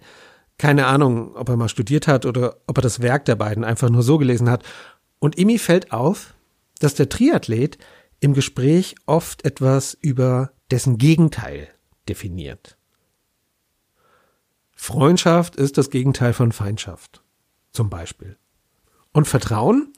Keine 0.58 0.88
Ahnung, 0.88 1.36
ob 1.36 1.50
er 1.50 1.56
mal 1.56 1.70
studiert 1.70 2.08
hat 2.08 2.26
oder 2.26 2.58
ob 2.66 2.80
er 2.80 2.82
das 2.82 3.04
Werk 3.04 3.26
der 3.26 3.36
beiden 3.36 3.64
einfach 3.64 3.92
nur 3.92 4.02
so 4.02 4.18
gelesen 4.18 4.50
hat. 4.50 4.64
Und 5.20 5.38
Imi 5.38 5.60
fällt 5.60 5.92
auf, 5.92 6.34
dass 6.80 6.96
der 6.96 7.08
Triathlet 7.08 7.78
im 8.20 8.34
Gespräch 8.34 8.96
oft 9.06 9.46
etwas 9.46 9.96
über 10.02 10.54
dessen 10.72 10.98
Gegenteil 10.98 11.68
definiert. 12.10 12.80
Freundschaft 14.76 15.56
ist 15.56 15.78
das 15.78 15.90
Gegenteil 15.90 16.34
von 16.34 16.52
Feindschaft. 16.52 17.24
Zum 17.72 17.90
Beispiel. 17.90 18.38
Und 19.14 19.28
Vertrauen? 19.28 19.94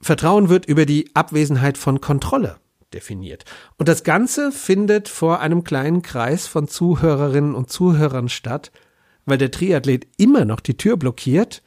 Vertrauen 0.00 0.48
wird 0.48 0.66
über 0.66 0.86
die 0.86 1.10
Abwesenheit 1.14 1.78
von 1.78 2.00
Kontrolle 2.00 2.58
definiert. 2.92 3.44
Und 3.78 3.88
das 3.88 4.04
Ganze 4.04 4.52
findet 4.52 5.08
vor 5.08 5.40
einem 5.40 5.64
kleinen 5.64 6.02
Kreis 6.02 6.46
von 6.46 6.68
Zuhörerinnen 6.68 7.54
und 7.54 7.70
Zuhörern 7.70 8.28
statt, 8.28 8.70
weil 9.24 9.38
der 9.38 9.50
Triathlet 9.50 10.06
immer 10.18 10.44
noch 10.44 10.60
die 10.60 10.76
Tür 10.76 10.96
blockiert, 10.96 11.62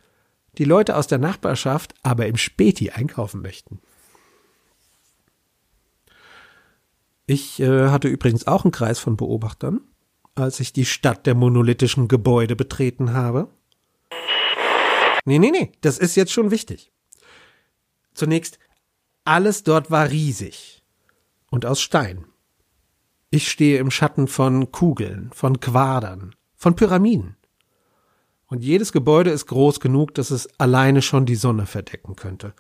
die 0.58 0.64
Leute 0.64 0.96
aus 0.96 1.08
der 1.08 1.18
Nachbarschaft 1.18 1.94
aber 2.04 2.28
im 2.28 2.38
Späti 2.38 2.92
einkaufen 2.92 3.42
möchten. 3.42 3.80
Ich 7.26 7.60
äh, 7.60 7.90
hatte 7.90 8.08
übrigens 8.08 8.48
auch 8.48 8.64
einen 8.64 8.72
Kreis 8.72 8.98
von 8.98 9.16
Beobachtern, 9.16 9.82
als 10.36 10.60
ich 10.60 10.74
die 10.74 10.86
Stadt 10.86 11.26
der 11.26 11.36
monolithischen 11.36 12.08
Gebäude 12.08 12.56
betreten 12.56 13.14
habe. 13.14 13.50
Nee, 15.26 15.40
nee, 15.40 15.52
nee, 15.52 15.72
das 15.82 15.98
ist 15.98 16.16
jetzt 16.16 16.32
schon 16.32 16.52
wichtig. 16.52 16.92
Zunächst, 18.14 18.60
alles 19.26 19.64
dort 19.64 19.92
war 19.92 20.10
riesig 20.10 20.84
und 21.50 21.66
aus 21.66 21.82
Stein. 21.82 22.26
Ich 23.30 23.50
stehe 23.52 23.80
im 23.80 23.92
Schatten 23.92 24.28
von 24.28 24.72
Kugeln, 24.72 25.30
von 25.34 25.60
Quadern, 25.60 26.36
von 26.56 26.76
Pyramiden. 26.76 27.38
Und 28.48 28.64
jedes 28.64 28.92
Gebäude 28.92 29.30
ist 29.30 29.46
groß 29.46 29.80
genug, 29.80 30.16
dass 30.16 30.32
es 30.32 30.60
alleine 30.60 31.04
schon 31.04 31.28
die 31.28 31.36
Sonne 31.36 31.68
verdecken 31.68 32.16
könnte. 32.16 32.54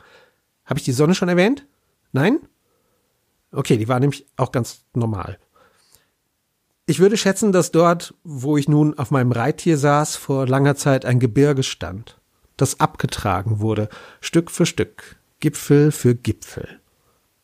Habe 0.64 0.80
ich 0.80 0.86
die 0.86 0.92
Sonne 0.92 1.16
schon 1.16 1.30
erwähnt? 1.30 1.66
Nein? 2.12 2.40
Okay, 3.52 3.78
die 3.78 3.88
war 3.88 4.00
nämlich 4.00 4.28
auch 4.38 4.52
ganz 4.52 4.86
normal. 4.94 5.40
Ich 6.90 6.98
würde 6.98 7.18
schätzen, 7.18 7.52
dass 7.52 7.70
dort, 7.70 8.16
wo 8.24 8.58
ich 8.58 8.68
nun 8.68 8.98
auf 8.98 9.12
meinem 9.12 9.32
Reittier 9.32 9.78
saß, 9.78 10.16
vor 10.16 10.48
langer 10.48 10.76
Zeit 10.76 11.06
ein 11.06 11.20
Gebirge 11.20 11.62
stand, 11.62 12.20
das 12.58 12.80
abgetragen 12.80 13.60
wurde, 13.60 13.90
Stück 14.22 14.50
für 14.50 14.66
Stück, 14.66 15.18
Gipfel 15.40 15.92
für 15.92 16.16
Gipfel. 16.16 16.80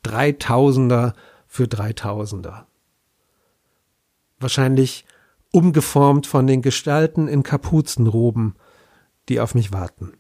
Dreitausender 0.01 1.13
für 1.47 1.67
Dreitausender. 1.67 2.65
Wahrscheinlich 4.39 5.05
umgeformt 5.51 6.25
von 6.25 6.47
den 6.47 6.63
Gestalten 6.63 7.27
in 7.27 7.43
Kapuzenroben, 7.43 8.55
die 9.29 9.39
auf 9.39 9.53
mich 9.53 9.71
warten. 9.71 10.13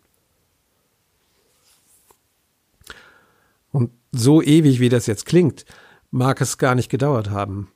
Und 3.71 3.89
so 4.11 4.43
ewig 4.43 4.79
wie 4.79 4.89
das 4.89 5.07
jetzt 5.07 5.25
klingt, 5.25 5.65
mag 6.11 6.41
es 6.41 6.59
gar 6.59 6.75
nicht 6.75 6.89
gedauert 6.89 7.31
haben. 7.31 7.71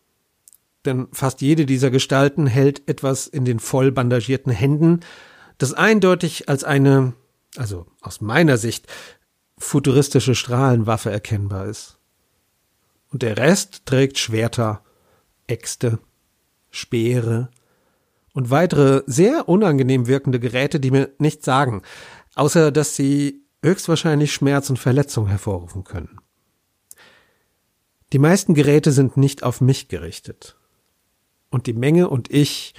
Denn 0.85 1.07
fast 1.11 1.41
jede 1.41 1.65
dieser 1.65 1.91
Gestalten 1.91 2.47
hält 2.47 2.87
etwas 2.87 3.27
in 3.27 3.45
den 3.45 3.59
voll 3.59 3.91
bandagierten 3.91 4.51
Händen, 4.51 5.01
das 5.57 5.73
eindeutig 5.73 6.47
als 6.47 6.63
eine, 6.63 7.13
also 7.57 7.85
aus 8.01 8.21
meiner 8.21 8.57
Sicht, 8.57 8.87
futuristische 9.57 10.35
Strahlenwaffe 10.35 11.11
erkennbar 11.11 11.65
ist. 11.65 11.99
Und 13.11 13.23
der 13.23 13.37
Rest 13.37 13.85
trägt 13.85 14.17
Schwerter, 14.17 14.83
Äxte, 15.47 15.99
Speere 16.69 17.49
und 18.33 18.51
weitere 18.51 19.03
sehr 19.05 19.49
unangenehm 19.49 20.07
wirkende 20.07 20.39
Geräte, 20.39 20.79
die 20.79 20.91
mir 20.91 21.09
nichts 21.17 21.43
sagen, 21.45 21.81
außer 22.35 22.71
dass 22.71 22.95
sie 22.95 23.43
höchstwahrscheinlich 23.63 24.31
Schmerz 24.31 24.69
und 24.69 24.77
Verletzung 24.77 25.27
hervorrufen 25.27 25.83
können. 25.83 26.19
Die 28.13 28.19
meisten 28.19 28.53
Geräte 28.53 28.91
sind 28.91 29.17
nicht 29.17 29.43
auf 29.43 29.61
mich 29.61 29.87
gerichtet. 29.87 30.58
Und 31.49 31.67
die 31.67 31.73
Menge 31.73 32.09
und 32.09 32.31
ich, 32.31 32.73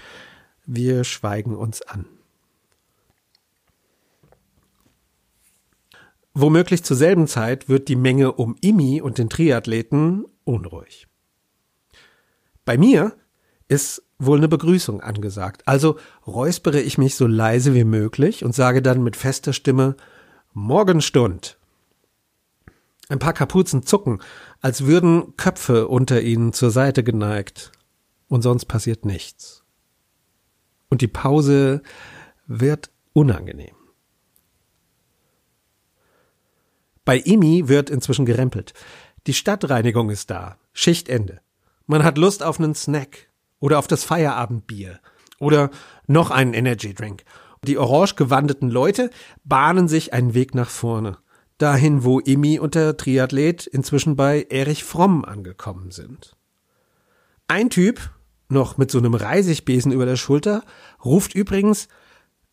wir 0.66 1.04
schweigen 1.04 1.56
uns 1.56 1.82
an. 1.82 2.06
Womöglich 6.32 6.84
zur 6.84 6.96
selben 6.96 7.26
Zeit 7.26 7.68
wird 7.68 7.88
die 7.88 7.96
Menge 7.96 8.32
um 8.32 8.56
Imi 8.60 9.00
und 9.00 9.18
den 9.18 9.28
Triathleten 9.28 10.24
unruhig. 10.44 11.08
Bei 12.64 12.78
mir 12.78 13.16
ist 13.66 14.02
wohl 14.18 14.38
eine 14.38 14.48
Begrüßung 14.48 15.00
angesagt. 15.00 15.62
Also 15.66 15.98
räuspere 16.26 16.80
ich 16.80 16.98
mich 16.98 17.16
so 17.16 17.26
leise 17.26 17.74
wie 17.74 17.84
möglich 17.84 18.44
und 18.44 18.54
sage 18.54 18.82
dann 18.82 19.02
mit 19.02 19.16
fester 19.16 19.52
Stimme 19.52 19.96
Morgenstund. 20.52 21.58
Ein 23.08 23.18
paar 23.18 23.32
Kapuzen 23.32 23.82
zucken, 23.82 24.20
als 24.60 24.86
würden 24.86 25.36
Köpfe 25.36 25.88
unter 25.88 26.22
ihnen 26.22 26.52
zur 26.52 26.70
Seite 26.70 27.02
geneigt. 27.02 27.72
Und 28.30 28.42
sonst 28.42 28.66
passiert 28.66 29.04
nichts. 29.04 29.64
Und 30.88 31.02
die 31.02 31.08
Pause 31.08 31.82
wird 32.46 32.90
unangenehm. 33.12 33.74
Bei 37.04 37.18
IMI 37.18 37.66
wird 37.66 37.90
inzwischen 37.90 38.26
gerempelt. 38.26 38.72
Die 39.26 39.34
Stadtreinigung 39.34 40.10
ist 40.10 40.30
da. 40.30 40.58
Schichtende. 40.72 41.40
Man 41.86 42.04
hat 42.04 42.18
Lust 42.18 42.44
auf 42.44 42.60
einen 42.60 42.76
Snack 42.76 43.28
oder 43.58 43.80
auf 43.80 43.88
das 43.88 44.04
Feierabendbier 44.04 45.00
oder 45.40 45.70
noch 46.06 46.30
einen 46.30 46.54
Energy 46.54 46.94
Drink. 46.94 47.24
Die 47.64 47.78
orange 47.78 48.14
gewandeten 48.14 48.70
Leute 48.70 49.10
bahnen 49.42 49.88
sich 49.88 50.12
einen 50.12 50.34
Weg 50.34 50.54
nach 50.54 50.70
vorne. 50.70 51.18
Dahin, 51.58 52.04
wo 52.04 52.20
Imi 52.20 52.60
und 52.60 52.76
der 52.76 52.96
Triathlet 52.96 53.66
inzwischen 53.66 54.14
bei 54.14 54.46
Erich 54.48 54.84
Fromm 54.84 55.24
angekommen 55.24 55.90
sind. 55.90 56.36
Ein 57.48 57.70
Typ, 57.70 58.12
noch 58.50 58.78
mit 58.78 58.90
so 58.90 58.98
einem 58.98 59.14
Reisigbesen 59.14 59.92
über 59.92 60.06
der 60.06 60.16
Schulter, 60.16 60.64
ruft 61.04 61.34
übrigens, 61.34 61.88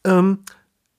ähm, 0.04 0.40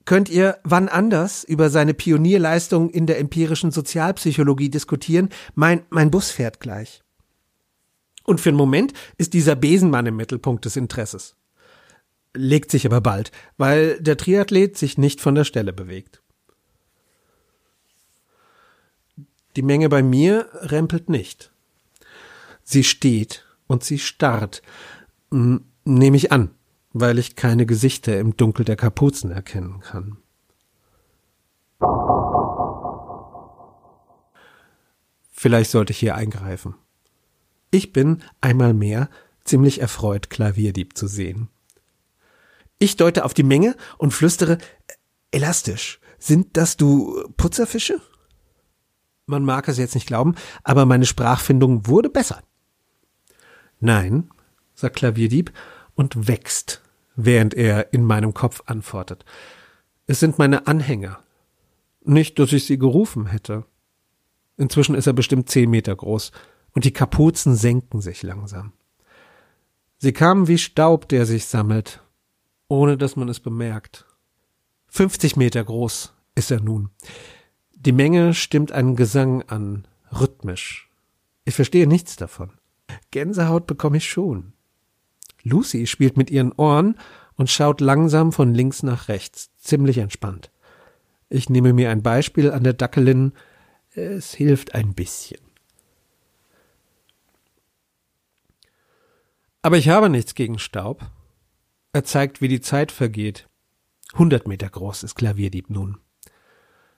könnt 0.05 0.29
ihr 0.29 0.57
wann 0.63 0.89
anders 0.89 1.43
über 1.43 1.69
seine 1.69 1.93
Pionierleistung 1.93 2.89
in 2.89 3.05
der 3.05 3.19
empirischen 3.19 3.71
Sozialpsychologie 3.71 4.69
diskutieren. 4.69 5.29
Mein, 5.53 5.83
mein 5.89 6.09
Bus 6.09 6.31
fährt 6.31 6.59
gleich. 6.59 7.03
Und 8.23 8.41
für 8.41 8.49
einen 8.49 8.57
Moment 8.57 8.93
ist 9.17 9.33
dieser 9.33 9.55
Besenmann 9.55 10.05
im 10.05 10.15
Mittelpunkt 10.15 10.65
des 10.65 10.75
Interesses. 10.75 11.35
Legt 12.33 12.69
sich 12.69 12.85
aber 12.85 13.01
bald, 13.01 13.31
weil 13.57 13.99
der 14.01 14.17
Triathlet 14.17 14.77
sich 14.77 14.97
nicht 14.97 15.19
von 15.21 15.35
der 15.35 15.43
Stelle 15.45 15.73
bewegt. 15.73 16.21
Die 19.55 19.63
Menge 19.63 19.89
bei 19.89 20.03
mir 20.03 20.47
rempelt 20.53 21.09
nicht. 21.09 21.51
Sie 22.63 22.83
steht 22.83 23.45
und 23.69 23.85
sie 23.85 23.99
starrt. 23.99 24.61
Nehme 25.29 26.17
ich 26.17 26.33
an 26.33 26.51
weil 26.93 27.19
ich 27.19 27.35
keine 27.35 27.65
Gesichter 27.65 28.19
im 28.19 28.35
Dunkel 28.35 28.65
der 28.65 28.75
Kapuzen 28.75 29.31
erkennen 29.31 29.79
kann. 29.81 30.17
Vielleicht 35.31 35.71
sollte 35.71 35.91
ich 35.91 35.99
hier 35.99 36.15
eingreifen. 36.15 36.75
Ich 37.71 37.93
bin 37.93 38.23
einmal 38.41 38.73
mehr 38.73 39.09
ziemlich 39.43 39.79
erfreut, 39.79 40.29
Klavierdieb 40.29 40.97
zu 40.97 41.07
sehen. 41.07 41.49
Ich 42.79 42.97
deute 42.97 43.23
auf 43.23 43.33
die 43.33 43.43
Menge 43.43 43.75
und 43.97 44.11
flüstere 44.11 44.57
elastisch. 45.31 45.99
Sind 46.17 46.57
das 46.57 46.75
du 46.75 47.23
Putzerfische? 47.37 48.01
Man 49.25 49.43
mag 49.43 49.67
es 49.67 49.77
jetzt 49.77 49.95
nicht 49.95 50.07
glauben, 50.07 50.35
aber 50.63 50.85
meine 50.85 51.05
Sprachfindung 51.05 51.87
wurde 51.87 52.09
besser. 52.09 52.41
Nein, 53.79 54.29
sagt 54.75 54.97
Klavierdieb 54.97 55.53
und 55.95 56.27
wächst, 56.27 56.81
während 57.15 57.53
er 57.53 57.93
in 57.93 58.03
meinem 58.03 58.33
Kopf 58.33 58.63
antwortet. 58.65 59.25
Es 60.07 60.19
sind 60.19 60.37
meine 60.37 60.67
Anhänger. 60.67 61.19
Nicht, 62.01 62.39
dass 62.39 62.53
ich 62.53 62.65
sie 62.65 62.77
gerufen 62.77 63.27
hätte. 63.27 63.65
Inzwischen 64.57 64.95
ist 64.95 65.07
er 65.07 65.13
bestimmt 65.13 65.49
zehn 65.49 65.69
Meter 65.69 65.95
groß, 65.95 66.31
und 66.73 66.85
die 66.85 66.93
Kapuzen 66.93 67.55
senken 67.55 68.01
sich 68.01 68.23
langsam. 68.23 68.73
Sie 69.97 70.13
kamen 70.13 70.47
wie 70.47 70.57
Staub, 70.57 71.09
der 71.09 71.25
sich 71.25 71.45
sammelt, 71.45 72.01
ohne 72.67 72.97
dass 72.97 73.15
man 73.15 73.27
es 73.27 73.39
bemerkt. 73.39 74.05
Fünfzig 74.87 75.35
Meter 75.35 75.63
groß 75.63 76.13
ist 76.35 76.51
er 76.51 76.61
nun. 76.61 76.89
Die 77.73 77.91
Menge 77.91 78.33
stimmt 78.33 78.71
einen 78.71 78.95
Gesang 78.95 79.41
an, 79.43 79.87
rhythmisch. 80.11 80.89
Ich 81.45 81.55
verstehe 81.55 81.87
nichts 81.87 82.15
davon. 82.15 82.51
Gänsehaut 83.11 83.67
bekomme 83.67 83.97
ich 83.97 84.09
schon. 84.09 84.53
Lucy 85.43 85.87
spielt 85.87 86.17
mit 86.17 86.29
ihren 86.29 86.51
Ohren 86.53 86.97
und 87.35 87.49
schaut 87.49 87.81
langsam 87.81 88.31
von 88.31 88.53
links 88.53 88.83
nach 88.83 89.07
rechts, 89.07 89.55
ziemlich 89.57 89.97
entspannt. 89.99 90.51
Ich 91.29 91.49
nehme 91.49 91.73
mir 91.73 91.91
ein 91.91 92.03
Beispiel 92.03 92.51
an 92.51 92.63
der 92.63 92.73
Dackelin, 92.73 93.33
es 93.91 94.33
hilft 94.33 94.75
ein 94.75 94.93
bisschen. 94.93 95.39
Aber 99.61 99.77
ich 99.77 99.89
habe 99.89 100.09
nichts 100.09 100.35
gegen 100.35 100.57
Staub. 100.57 101.05
Er 101.91 102.03
zeigt, 102.03 102.41
wie 102.41 102.47
die 102.47 102.61
Zeit 102.61 102.91
vergeht. 102.91 103.47
Hundert 104.17 104.47
Meter 104.47 104.69
groß 104.69 105.03
ist 105.03 105.15
Klavierdieb 105.15 105.69
nun. 105.69 105.97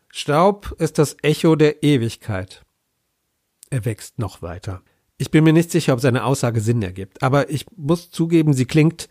Staub 0.09 0.75
ist 0.77 0.97
das 0.97 1.17
Echo 1.21 1.55
der 1.55 1.83
Ewigkeit. 1.83 2.65
Er 3.69 3.85
wächst 3.85 4.19
noch 4.19 4.41
weiter. 4.41 4.83
Ich 5.21 5.29
bin 5.29 5.43
mir 5.43 5.53
nicht 5.53 5.69
sicher, 5.69 5.93
ob 5.93 5.99
seine 5.99 6.23
Aussage 6.23 6.61
Sinn 6.61 6.81
ergibt, 6.81 7.21
aber 7.21 7.51
ich 7.51 7.67
muss 7.77 8.09
zugeben, 8.09 8.53
sie 8.53 8.65
klingt, 8.65 9.07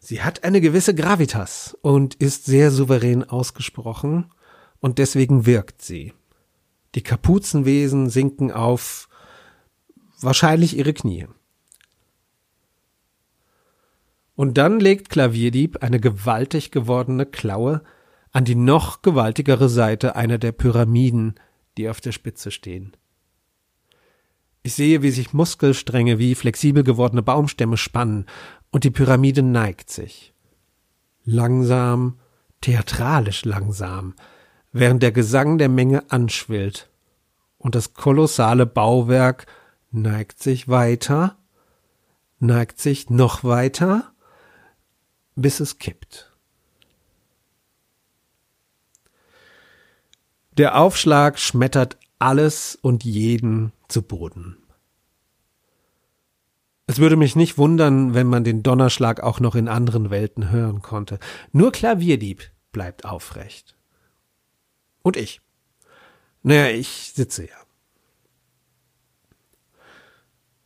sie 0.00 0.20
hat 0.20 0.42
eine 0.42 0.60
gewisse 0.60 0.96
Gravitas 0.96 1.78
und 1.80 2.16
ist 2.16 2.46
sehr 2.46 2.72
souverän 2.72 3.22
ausgesprochen 3.22 4.32
und 4.80 4.98
deswegen 4.98 5.46
wirkt 5.46 5.80
sie. 5.80 6.12
Die 6.96 7.04
Kapuzenwesen 7.04 8.10
sinken 8.10 8.50
auf 8.50 9.08
wahrscheinlich 10.20 10.76
ihre 10.76 10.92
Knie. 10.92 11.28
Und 14.34 14.58
dann 14.58 14.80
legt 14.80 15.08
Klavierdieb 15.08 15.84
eine 15.84 16.00
gewaltig 16.00 16.72
gewordene 16.72 17.26
Klaue 17.26 17.84
an 18.32 18.44
die 18.44 18.56
noch 18.56 19.02
gewaltigere 19.02 19.68
Seite 19.68 20.16
einer 20.16 20.38
der 20.38 20.50
Pyramiden, 20.50 21.36
die 21.76 21.88
auf 21.88 22.00
der 22.00 22.10
Spitze 22.10 22.50
stehen. 22.50 22.96
Ich 24.62 24.74
sehe, 24.74 25.02
wie 25.02 25.10
sich 25.10 25.32
Muskelstränge 25.32 26.18
wie 26.18 26.34
flexibel 26.34 26.82
gewordene 26.82 27.22
Baumstämme 27.22 27.76
spannen, 27.76 28.26
und 28.70 28.84
die 28.84 28.90
Pyramide 28.90 29.42
neigt 29.42 29.90
sich. 29.90 30.34
Langsam, 31.24 32.18
theatralisch 32.60 33.44
langsam, 33.44 34.14
während 34.72 35.02
der 35.02 35.12
Gesang 35.12 35.58
der 35.58 35.68
Menge 35.68 36.10
anschwillt, 36.10 36.90
und 37.58 37.74
das 37.74 37.94
kolossale 37.94 38.66
Bauwerk 38.66 39.46
neigt 39.90 40.42
sich 40.42 40.68
weiter, 40.68 41.36
neigt 42.38 42.78
sich 42.78 43.10
noch 43.10 43.42
weiter, 43.42 44.12
bis 45.34 45.60
es 45.60 45.78
kippt. 45.78 46.32
Der 50.52 50.76
Aufschlag 50.76 51.38
schmettert 51.38 51.96
alles 52.18 52.76
und 52.80 53.04
jeden 53.04 53.72
zu 53.88 54.02
Boden. 54.02 54.56
Es 56.86 56.98
würde 56.98 57.16
mich 57.16 57.36
nicht 57.36 57.58
wundern, 57.58 58.14
wenn 58.14 58.26
man 58.26 58.44
den 58.44 58.62
Donnerschlag 58.62 59.20
auch 59.20 59.40
noch 59.40 59.54
in 59.54 59.68
anderen 59.68 60.08
Welten 60.08 60.50
hören 60.50 60.80
konnte. 60.80 61.18
Nur 61.52 61.70
Klavierdieb 61.70 62.50
bleibt 62.72 63.04
aufrecht. 63.04 63.76
Und 65.02 65.16
ich. 65.16 65.42
Naja, 66.42 66.74
ich 66.74 67.12
sitze 67.14 67.46
ja. 67.46 67.56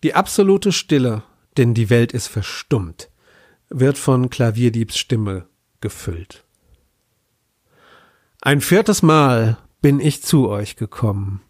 Die 0.05 0.15
absolute 0.15 0.71
Stille, 0.73 1.25
denn 1.57 1.75
die 1.75 1.91
Welt 1.91 2.13
ist 2.13 2.29
verstummt, 2.29 3.11
wird 3.69 3.99
von 3.99 4.31
Klavierdiebs 4.31 4.99
Stimme 4.99 5.49
gefüllt. 5.81 6.45
Ein 8.41 8.61
viertes 8.61 9.03
Mal 9.03 9.59
bin 9.81 10.01
ich 10.01 10.23
zu 10.23 10.49
euch 10.49 10.77
gekommen. 10.77 11.43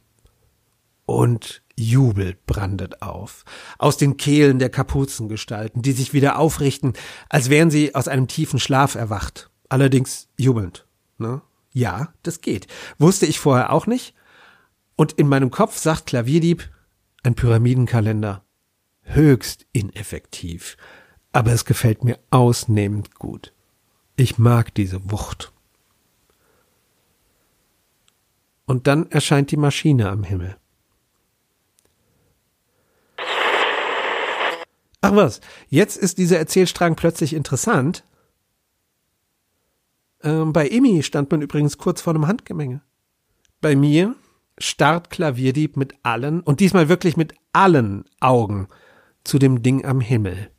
Und 1.05 1.62
Jubel 1.77 2.37
brandet 2.47 3.03
auf, 3.03 3.45
aus 3.79 3.97
den 3.97 4.17
Kehlen 4.17 4.59
der 4.59 4.71
Kapuzengestalten, 4.71 5.83
die 5.83 5.93
sich 5.93 6.13
wieder 6.13 6.39
aufrichten, 6.39 6.93
als 7.29 7.51
wären 7.51 7.71
sie 7.71 7.95
aus 7.95 8.09
einem 8.09 8.29
tiefen 8.29 8.59
Schlaf 8.59 8.95
erwacht, 8.95 9.51
allerdings 9.69 10.29
jubelnd. 10.37 10.87
Ne? 11.19 11.43
Ja, 11.73 12.13
das 12.23 12.41
geht. 12.41 12.67
Wusste 12.99 13.27
ich 13.27 13.39
vorher 13.39 13.73
auch 13.73 13.87
nicht. 13.87 14.15
Und 14.97 15.13
in 15.13 15.29
meinem 15.29 15.51
Kopf 15.51 15.79
sagt 15.79 16.07
Klavierdieb, 16.07 16.71
ein 17.23 17.35
Pyramidenkalender. 17.35 18.45
Höchst 19.03 19.67
ineffektiv. 19.73 20.77
Aber 21.33 21.53
es 21.53 21.65
gefällt 21.65 22.05
mir 22.05 22.19
ausnehmend 22.31 23.15
gut. 23.15 23.53
Ich 24.17 24.39
mag 24.39 24.75
diese 24.75 25.11
Wucht. 25.11 25.53
und 28.73 28.87
dann 28.87 29.11
erscheint 29.11 29.51
die 29.51 29.59
Maschine 29.59 30.09
am 30.09 30.25
Himmel. 30.25 30.57
Ach 35.03 35.15
was, 35.15 35.41
jetzt 35.69 35.97
ist 35.97 36.19
dieser 36.19 36.39
Erzählstrang 36.39 36.95
plötzlich 36.95 37.35
interessant. 37.35 38.05
Ähm, 40.23 40.53
bei 40.53 40.69
Imi 40.69 41.03
stand 41.03 41.31
man 41.31 41.43
übrigens 41.43 41.77
kurz 41.77 42.01
vor 42.01 42.15
einem 42.15 42.29
Handgemenge. 42.29 42.83
Bei 43.61 43.75
mir 43.75 44.15
starrt 44.59 45.11
Klavierdieb 45.11 45.77
mit 45.77 45.95
allen, 46.05 46.41
und 46.41 46.61
diesmal 46.61 46.89
wirklich 46.89 47.17
mit 47.17 47.35
allen 47.53 48.05
Augen, 48.21 48.69
zu 49.25 49.39
dem 49.39 49.63
Ding 49.63 49.85
am 49.85 50.01
Himmel. 50.01 50.51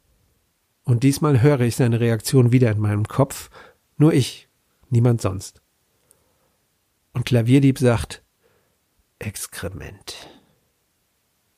Und 0.83 1.03
diesmal 1.03 1.41
höre 1.41 1.61
ich 1.61 1.77
seine 1.77 2.01
Reaktion 2.01 2.51
wieder 2.51 2.71
in 2.71 2.79
meinem 2.79 3.07
Kopf, 3.07 3.49
nur 3.97 4.13
ich, 4.13 4.49
niemand 4.89 5.21
sonst. 5.21 5.61
Und 7.13 7.25
Klavierdieb 7.25 7.79
sagt 7.79 8.23
Exkrement. 9.19 10.29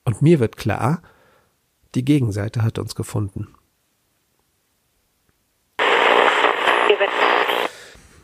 Und 0.04 0.22
mir 0.22 0.40
wird 0.40 0.58
klar, 0.58 1.02
die 1.96 2.06
Gegenseite 2.06 2.62
hat 2.62 2.78
uns 2.78 2.96
gefunden. 2.96 3.48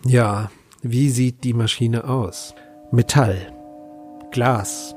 Ja, 0.05 0.51
wie 0.82 1.09
sieht 1.09 1.43
die 1.43 1.53
Maschine 1.53 2.05
aus? 2.05 2.55
Metall, 2.91 3.53
Glas, 4.32 4.95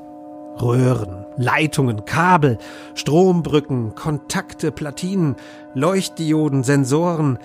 Röhren, 0.59 1.25
Leitungen, 1.37 2.05
Kabel, 2.05 2.57
Strombrücken, 2.95 3.93
Kontakte, 3.95 4.71
Platinen, 4.71 5.35
Leuchtdioden, 5.73 6.63
Sensoren, 6.63 7.37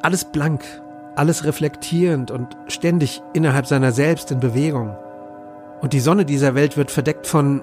alles 0.00 0.24
blank, 0.24 0.62
alles 1.16 1.44
reflektierend 1.44 2.30
und 2.30 2.56
ständig 2.68 3.22
innerhalb 3.32 3.66
seiner 3.66 3.92
selbst 3.92 4.30
in 4.30 4.40
Bewegung. 4.40 4.96
Und 5.80 5.92
die 5.92 6.00
Sonne 6.00 6.24
dieser 6.24 6.54
Welt 6.54 6.76
wird 6.76 6.90
verdeckt 6.90 7.26
von, 7.26 7.62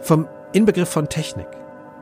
vom 0.00 0.26
Inbegriff 0.52 0.88
von 0.88 1.08
Technik. 1.08 1.46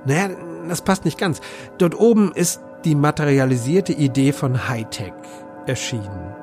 Naja, 0.05 0.31
das 0.69 0.83
passt 0.83 1.05
nicht 1.05 1.19
ganz. 1.19 1.41
Dort 1.79 1.99
oben 1.99 2.33
ist 2.33 2.61
die 2.85 2.95
materialisierte 2.95 3.93
Idee 3.93 4.33
von 4.33 4.69
Hightech 4.69 5.13
erschienen. 5.67 6.35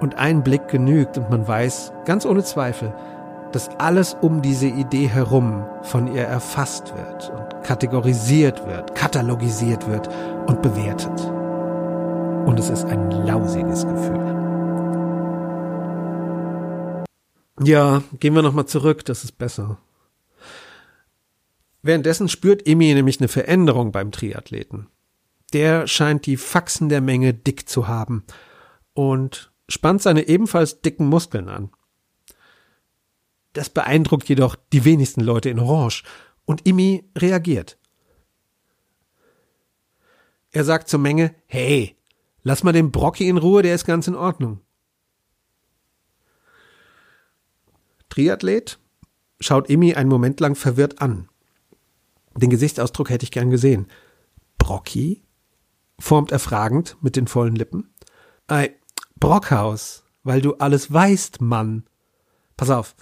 Und 0.00 0.16
ein 0.16 0.42
Blick 0.42 0.68
genügt 0.68 1.16
und 1.16 1.30
man 1.30 1.46
weiß, 1.46 1.92
ganz 2.04 2.26
ohne 2.26 2.44
Zweifel, 2.44 2.92
dass 3.52 3.70
alles 3.78 4.16
um 4.20 4.42
diese 4.42 4.66
Idee 4.66 5.06
herum 5.06 5.64
von 5.82 6.12
ihr 6.12 6.24
erfasst 6.24 6.92
wird 6.94 7.30
und 7.30 7.62
kategorisiert 7.62 8.66
wird, 8.66 8.94
katalogisiert 8.94 9.88
wird 9.88 10.08
und 10.46 10.60
bewertet 10.60 11.32
und 12.46 12.60
es 12.60 12.70
ist 12.70 12.84
ein 12.84 13.10
lausiges 13.10 13.84
Gefühl. 13.86 14.34
Ja, 17.62 18.02
gehen 18.20 18.34
wir 18.34 18.42
nochmal 18.42 18.66
zurück, 18.66 19.04
das 19.04 19.24
ist 19.24 19.36
besser. 19.38 19.78
Währenddessen 21.86 22.28
spürt 22.28 22.66
Emi 22.66 22.92
nämlich 22.94 23.20
eine 23.20 23.28
Veränderung 23.28 23.92
beim 23.92 24.10
Triathleten. 24.10 24.88
Der 25.52 25.86
scheint 25.86 26.26
die 26.26 26.36
Faxen 26.36 26.88
der 26.88 27.00
Menge 27.00 27.32
dick 27.32 27.68
zu 27.68 27.86
haben 27.86 28.24
und 28.92 29.52
spannt 29.68 30.02
seine 30.02 30.26
ebenfalls 30.26 30.80
dicken 30.80 31.06
Muskeln 31.06 31.48
an. 31.48 31.70
Das 33.52 33.70
beeindruckt 33.70 34.28
jedoch 34.28 34.56
die 34.72 34.84
wenigsten 34.84 35.20
Leute 35.20 35.48
in 35.48 35.60
Orange 35.60 36.02
und 36.44 36.66
Imi 36.66 37.08
reagiert. 37.16 37.78
Er 40.50 40.64
sagt 40.64 40.88
zur 40.88 40.98
Menge, 40.98 41.36
hey, 41.46 41.96
lass 42.42 42.64
mal 42.64 42.72
den 42.72 42.90
Brocki 42.90 43.28
in 43.28 43.38
Ruhe, 43.38 43.62
der 43.62 43.76
ist 43.76 43.86
ganz 43.86 44.08
in 44.08 44.16
Ordnung. 44.16 44.60
Triathlet 48.08 48.80
schaut 49.38 49.70
Imi 49.70 49.94
einen 49.94 50.10
Moment 50.10 50.40
lang 50.40 50.56
verwirrt 50.56 51.00
an. 51.00 51.28
Den 52.36 52.50
Gesichtsausdruck 52.50 53.10
hätte 53.10 53.24
ich 53.24 53.30
gern 53.30 53.50
gesehen. 53.50 53.86
Brocki? 54.58 55.22
formt 55.98 56.32
er 56.32 56.38
fragend 56.38 56.96
mit 57.00 57.16
den 57.16 57.26
vollen 57.26 57.56
Lippen. 57.56 57.94
Ei, 58.48 58.74
Brockhaus, 59.18 60.04
weil 60.22 60.40
du 60.40 60.54
alles 60.56 60.92
weißt, 60.92 61.40
Mann. 61.40 61.84
Pass 62.56 62.70
auf, 62.70 62.94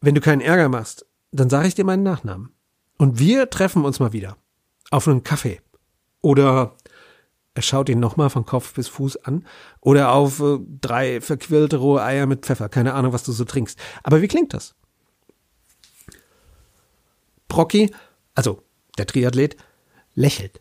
wenn 0.00 0.14
du 0.14 0.20
keinen 0.20 0.40
Ärger 0.40 0.68
machst, 0.68 1.06
dann 1.32 1.50
sage 1.50 1.68
ich 1.68 1.74
dir 1.74 1.84
meinen 1.84 2.02
Nachnamen. 2.02 2.52
Und 2.98 3.18
wir 3.18 3.50
treffen 3.50 3.84
uns 3.84 4.00
mal 4.00 4.12
wieder. 4.12 4.36
Auf 4.90 5.08
einen 5.08 5.22
Kaffee. 5.22 5.60
Oder 6.20 6.76
er 7.54 7.62
schaut 7.62 7.88
ihn 7.88 8.00
nochmal 8.00 8.30
von 8.30 8.46
Kopf 8.46 8.74
bis 8.74 8.88
Fuß 8.88 9.24
an. 9.24 9.46
Oder 9.80 10.12
auf 10.12 10.40
äh, 10.40 10.58
drei 10.80 11.20
verquirlte 11.20 11.78
rohe 11.78 12.02
Eier 12.02 12.26
mit 12.26 12.44
Pfeffer. 12.44 12.68
Keine 12.68 12.94
Ahnung, 12.94 13.12
was 13.12 13.24
du 13.24 13.32
so 13.32 13.44
trinkst. 13.44 13.78
Aber 14.02 14.22
wie 14.22 14.28
klingt 14.28 14.54
das? 14.54 14.74
Brocky, 17.48 17.92
also 18.34 18.62
der 18.98 19.06
Triathlet, 19.06 19.56
lächelt. 20.14 20.60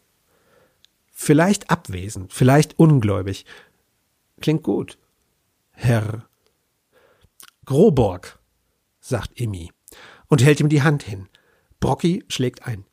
Vielleicht 1.11 1.69
abwesend, 1.69 2.33
vielleicht 2.33 2.77
ungläubig. 2.77 3.45
Klingt 4.41 4.63
gut. 4.63 4.97
Herr 5.71 6.27
Groborg, 7.65 8.39
sagt 8.99 9.39
Emmy 9.39 9.71
und 10.27 10.43
hält 10.43 10.59
ihm 10.59 10.69
die 10.69 10.83
Hand 10.83 11.03
hin. 11.03 11.29
Brocky 11.79 12.23
schlägt 12.27 12.65
ein. 12.65 12.85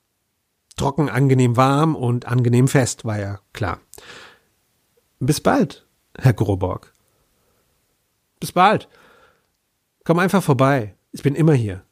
Trocken, 0.76 1.08
angenehm 1.08 1.56
warm 1.56 1.94
und 1.94 2.26
angenehm 2.26 2.68
fest, 2.68 3.04
war 3.04 3.18
ja 3.18 3.40
klar. 3.52 3.80
Bis 5.18 5.40
bald, 5.40 5.86
Herr 6.16 6.32
Groborg. 6.32 6.92
Bis 8.40 8.52
bald. 8.52 8.88
Komm 10.04 10.18
einfach 10.18 10.42
vorbei. 10.42 10.96
Ich 11.12 11.22
bin 11.22 11.34
immer 11.34 11.54
hier. 11.54 11.84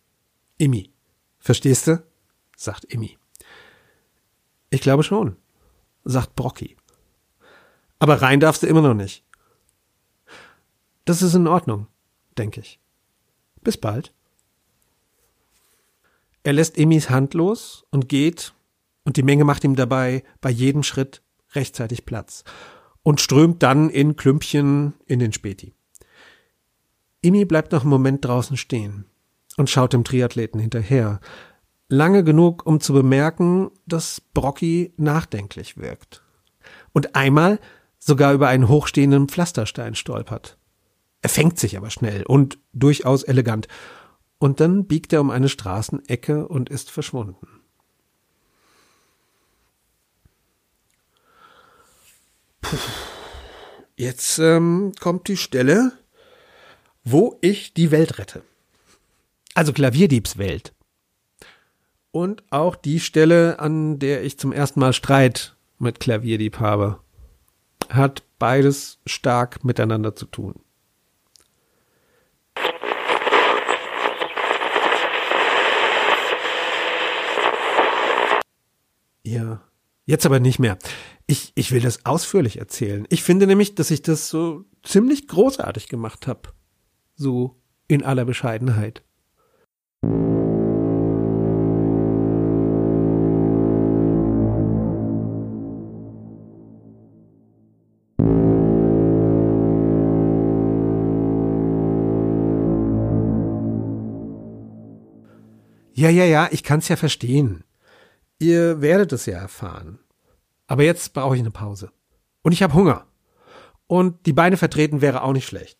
Emmy. 0.59 0.93
Verstehst 1.39 1.87
du? 1.87 2.03
sagt 2.57 2.93
Emmy. 2.93 3.20
Ich 4.71 4.81
glaube 4.81 5.03
schon, 5.03 5.37
sagt 6.05 6.37
Brocky. 6.37 6.77
Aber 7.99 8.23
rein 8.23 8.41
darfst 8.41 8.63
du 8.63 8.67
immer 8.67 8.83
noch 8.83 8.95
nicht. 8.95 9.25
Das 11.05 11.23
ist 11.23 11.35
in 11.35 11.49
Ordnung, 11.49 11.89
denke 12.39 12.61
ich. 12.61 12.81
Bis 13.63 13.77
bald. 13.77 14.15
Er 16.43 16.53
lässt 16.55 16.79
Emmys 16.79 17.11
Hand 17.11 17.35
los 17.35 17.85
und 17.91 18.09
geht, 18.09 18.55
und 19.05 19.17
die 19.17 19.23
Menge 19.23 19.45
macht 19.45 19.65
ihm 19.65 19.77
dabei 19.77 20.23
bei 20.41 20.51
jedem 20.51 20.83
Schritt 20.83 21.23
rechtzeitig 21.53 22.07
Platz 22.07 22.45
und 23.03 23.21
strömt 23.21 23.63
dann 23.63 23.91
in 23.91 24.17
Klümpchen 24.17 24.95
in 25.07 25.19
den 25.19 25.33
Späti. 25.33 25.75
Emmy 27.23 27.45
bleibt 27.45 27.73
noch 27.73 27.83
einen 27.83 27.91
Moment 27.91 28.25
draußen 28.25 28.57
stehen 28.57 29.05
und 29.57 29.69
schaut 29.69 29.93
dem 29.93 30.05
Triathleten 30.05 30.61
hinterher, 30.61 31.21
lange 31.91 32.25
genug, 32.25 32.65
um 32.65 32.81
zu 32.81 32.93
bemerken, 32.93 33.71
dass 33.87 34.21
Brocky 34.21 34.95
nachdenklich 34.97 35.77
wirkt. 35.77 36.23
Und 36.93 37.15
einmal 37.15 37.59
sogar 37.99 38.33
über 38.33 38.49
einen 38.49 38.69
hochstehenden 38.69 39.29
Pflasterstein 39.29 39.95
stolpert. 39.95 40.57
Er 41.23 41.29
fängt 41.29 41.59
sich 41.59 41.77
aber 41.77 41.91
schnell 41.91 42.25
und 42.25 42.59
durchaus 42.73 43.23
elegant. 43.25 43.69
Und 44.39 44.61
dann 44.61 44.87
biegt 44.87 45.13
er 45.13 45.21
um 45.21 45.31
eine 45.31 45.51
Straßenecke 45.51 46.49
und 46.49 46.71
ist 46.71 46.91
verschwunden. 46.91 47.47
Puh. 52.63 52.77
Jetzt 53.97 54.39
ähm, 54.39 54.93
kommt 54.99 55.29
die 55.29 55.37
Stelle, 55.37 55.93
wo 57.05 57.37
ich 57.43 57.75
die 57.75 57.91
Welt 57.91 58.19
rette. 58.19 58.43
Also 59.55 59.75
Klavierdiebswelt. 59.75 60.73
Und 62.13 62.43
auch 62.51 62.75
die 62.75 62.99
Stelle, 62.99 63.61
an 63.61 63.99
der 63.99 64.25
ich 64.25 64.39
zum 64.39 64.53
ersten 64.53 64.81
Mal 64.81 64.93
Streit 64.93 65.55
mit 65.79 66.01
Klavierdieb 66.01 66.59
habe. 66.59 66.99
Hat 67.89 68.23
beides 68.39 68.99
stark 69.07 69.65
miteinander 69.65 70.15
zu 70.17 70.27
tun. 70.27 70.55
Ja, 79.23 79.61
jetzt 80.07 80.27
aber 80.27 80.41
nicht 80.41 80.59
mehr. 80.59 80.79
Ich, 81.29 81.53
ich 81.55 81.71
will 81.71 81.81
das 81.81 82.05
ausführlich 82.05 82.59
erzählen. 82.59 83.07
Ich 83.11 83.23
finde 83.23 83.47
nämlich, 83.47 83.77
dass 83.77 83.93
ich 83.93 84.03
das 84.03 84.29
so 84.29 84.65
ziemlich 84.83 85.29
großartig 85.29 85.89
gemacht 85.89 86.27
habe. 86.27 86.49
So 87.15 87.57
in 87.87 88.03
aller 88.03 88.25
Bescheidenheit. 88.25 89.05
Ja, 106.01 106.09
ja, 106.09 106.25
ja, 106.25 106.49
ich 106.51 106.63
kann's 106.63 106.89
ja 106.89 106.97
verstehen. 106.97 107.63
Ihr 108.39 108.81
werdet 108.81 109.13
es 109.13 109.27
ja 109.27 109.37
erfahren. 109.37 109.99
Aber 110.67 110.83
jetzt 110.83 111.13
brauche 111.13 111.35
ich 111.35 111.43
eine 111.43 111.51
Pause. 111.51 111.93
Und 112.41 112.53
ich 112.53 112.63
habe 112.63 112.73
Hunger. 112.73 113.05
Und 113.87 114.25
die 114.25 114.33
Beine 114.33 114.57
vertreten 114.57 115.03
wäre 115.03 115.21
auch 115.23 115.35
nicht 115.35 115.47
schlecht. 115.47 115.79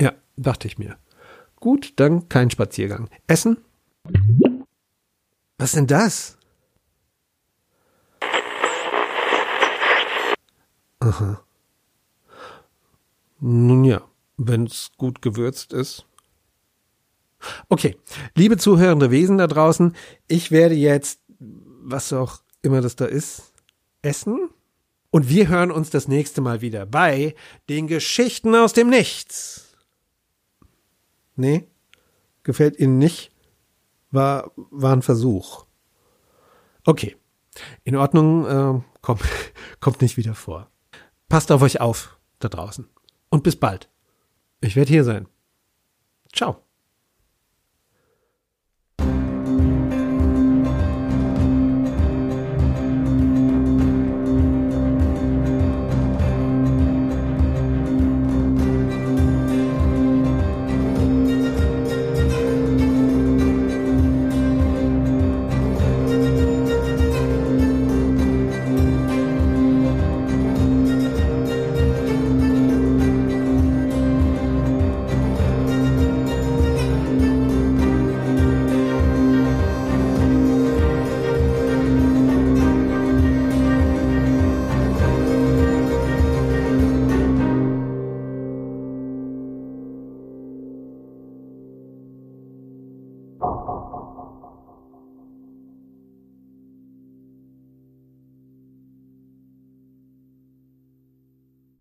Ja, 0.00 0.14
dachte 0.38 0.66
ich 0.66 0.78
mir. 0.78 0.96
Gut, 1.56 1.92
dann 1.96 2.30
kein 2.30 2.50
Spaziergang. 2.50 3.10
Essen? 3.26 3.58
Was 5.58 5.72
denn 5.72 5.86
das? 5.86 6.38
Aha. 11.00 11.44
Nun 13.40 13.84
ja 13.84 14.09
wenn 14.46 14.64
es 14.64 14.90
gut 14.96 15.20
gewürzt 15.22 15.72
ist. 15.72 16.06
Okay, 17.68 17.96
liebe 18.34 18.56
zuhörende 18.56 19.10
Wesen 19.10 19.38
da 19.38 19.46
draußen, 19.46 19.94
ich 20.28 20.50
werde 20.50 20.74
jetzt, 20.74 21.20
was 21.38 22.12
auch 22.12 22.42
immer 22.62 22.80
das 22.80 22.96
da 22.96 23.06
ist, 23.06 23.52
essen. 24.02 24.50
Und 25.10 25.28
wir 25.28 25.48
hören 25.48 25.70
uns 25.70 25.90
das 25.90 26.08
nächste 26.08 26.40
Mal 26.40 26.60
wieder 26.60 26.86
bei 26.86 27.34
den 27.68 27.86
Geschichten 27.86 28.54
aus 28.54 28.72
dem 28.72 28.88
Nichts. 28.88 29.76
Nee? 31.36 31.68
Gefällt 32.42 32.78
Ihnen 32.78 32.98
nicht? 32.98 33.32
War, 34.10 34.52
war 34.56 34.94
ein 34.94 35.02
Versuch. 35.02 35.66
Okay. 36.84 37.16
In 37.84 37.96
Ordnung, 37.96 38.46
äh, 38.46 38.80
kommt, 39.02 39.22
kommt 39.80 40.00
nicht 40.00 40.16
wieder 40.16 40.34
vor. 40.34 40.70
Passt 41.28 41.50
auf 41.50 41.62
euch 41.62 41.80
auf 41.80 42.18
da 42.38 42.48
draußen. 42.48 42.88
Und 43.28 43.42
bis 43.42 43.56
bald. 43.56 43.89
Ich 44.60 44.76
werde 44.76 44.90
hier 44.90 45.04
sein. 45.04 45.26
Ciao. 46.32 46.69